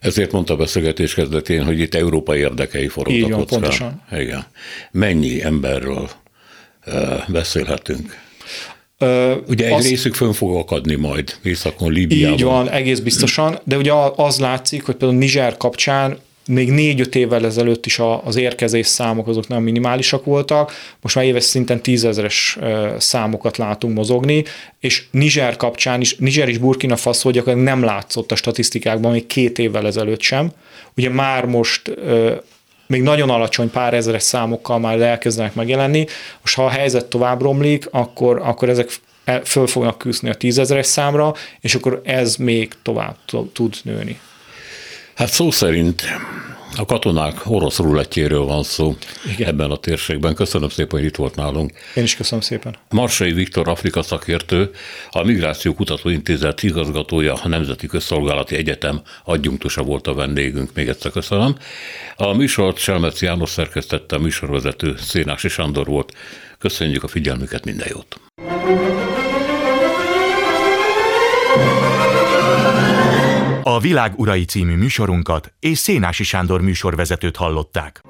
[0.00, 4.02] Ezért mondta a beszélgetés kezdetén, hogy itt európai érdekei forognak van, pontosan.
[4.12, 4.46] Igen.
[4.90, 6.08] Mennyi emberről
[7.28, 8.18] beszélhetünk?
[9.48, 12.38] Ugye egy az, részük fönn fog akadni majd Északon, Líbiában.
[12.38, 17.44] Így van, egész biztosan, de ugye az látszik, hogy például Niger kapcsán még négy-öt évvel
[17.44, 22.58] ezelőtt is az érkezés számok azok nem minimálisak voltak, most már éves szinten tízezeres
[22.98, 24.44] számokat látunk mozogni,
[24.80, 29.58] és Niger kapcsán is, Niger és Burkina Faso gyakorlatilag nem látszott a statisztikákban még két
[29.58, 30.52] évvel ezelőtt sem.
[30.96, 31.90] Ugye már most
[32.88, 36.06] még nagyon alacsony pár ezeres számokkal már elkezdenek megjelenni.
[36.40, 38.90] Most ha a helyzet tovább romlik, akkor, akkor ezek
[39.44, 43.16] föl fognak küzdeni a tízezeres számra, és akkor ez még tovább
[43.52, 44.20] tud nőni.
[45.14, 46.02] Hát szó szerint
[46.78, 48.96] a katonák orosz rulettjéről van szó
[49.32, 49.48] Igen.
[49.48, 50.34] ebben a térségben.
[50.34, 51.72] Köszönöm szépen, hogy itt volt nálunk.
[51.94, 52.76] Én is köszönöm szépen.
[52.90, 54.70] Marsai Viktor Afrika szakértő,
[55.10, 60.70] a Migráció Kutatóintézet igazgatója, a Nemzeti Közszolgálati Egyetem adjunktusa volt a vendégünk.
[60.74, 61.56] Még egyszer köszönöm.
[62.16, 66.12] A műsort Selmec János szerkesztette, a műsorvezető Szénási Sándor volt.
[66.58, 68.20] Köszönjük a figyelmüket, minden jót!
[73.68, 78.02] A Világ Urai című műsorunkat és Szénási Sándor műsorvezetőt hallották.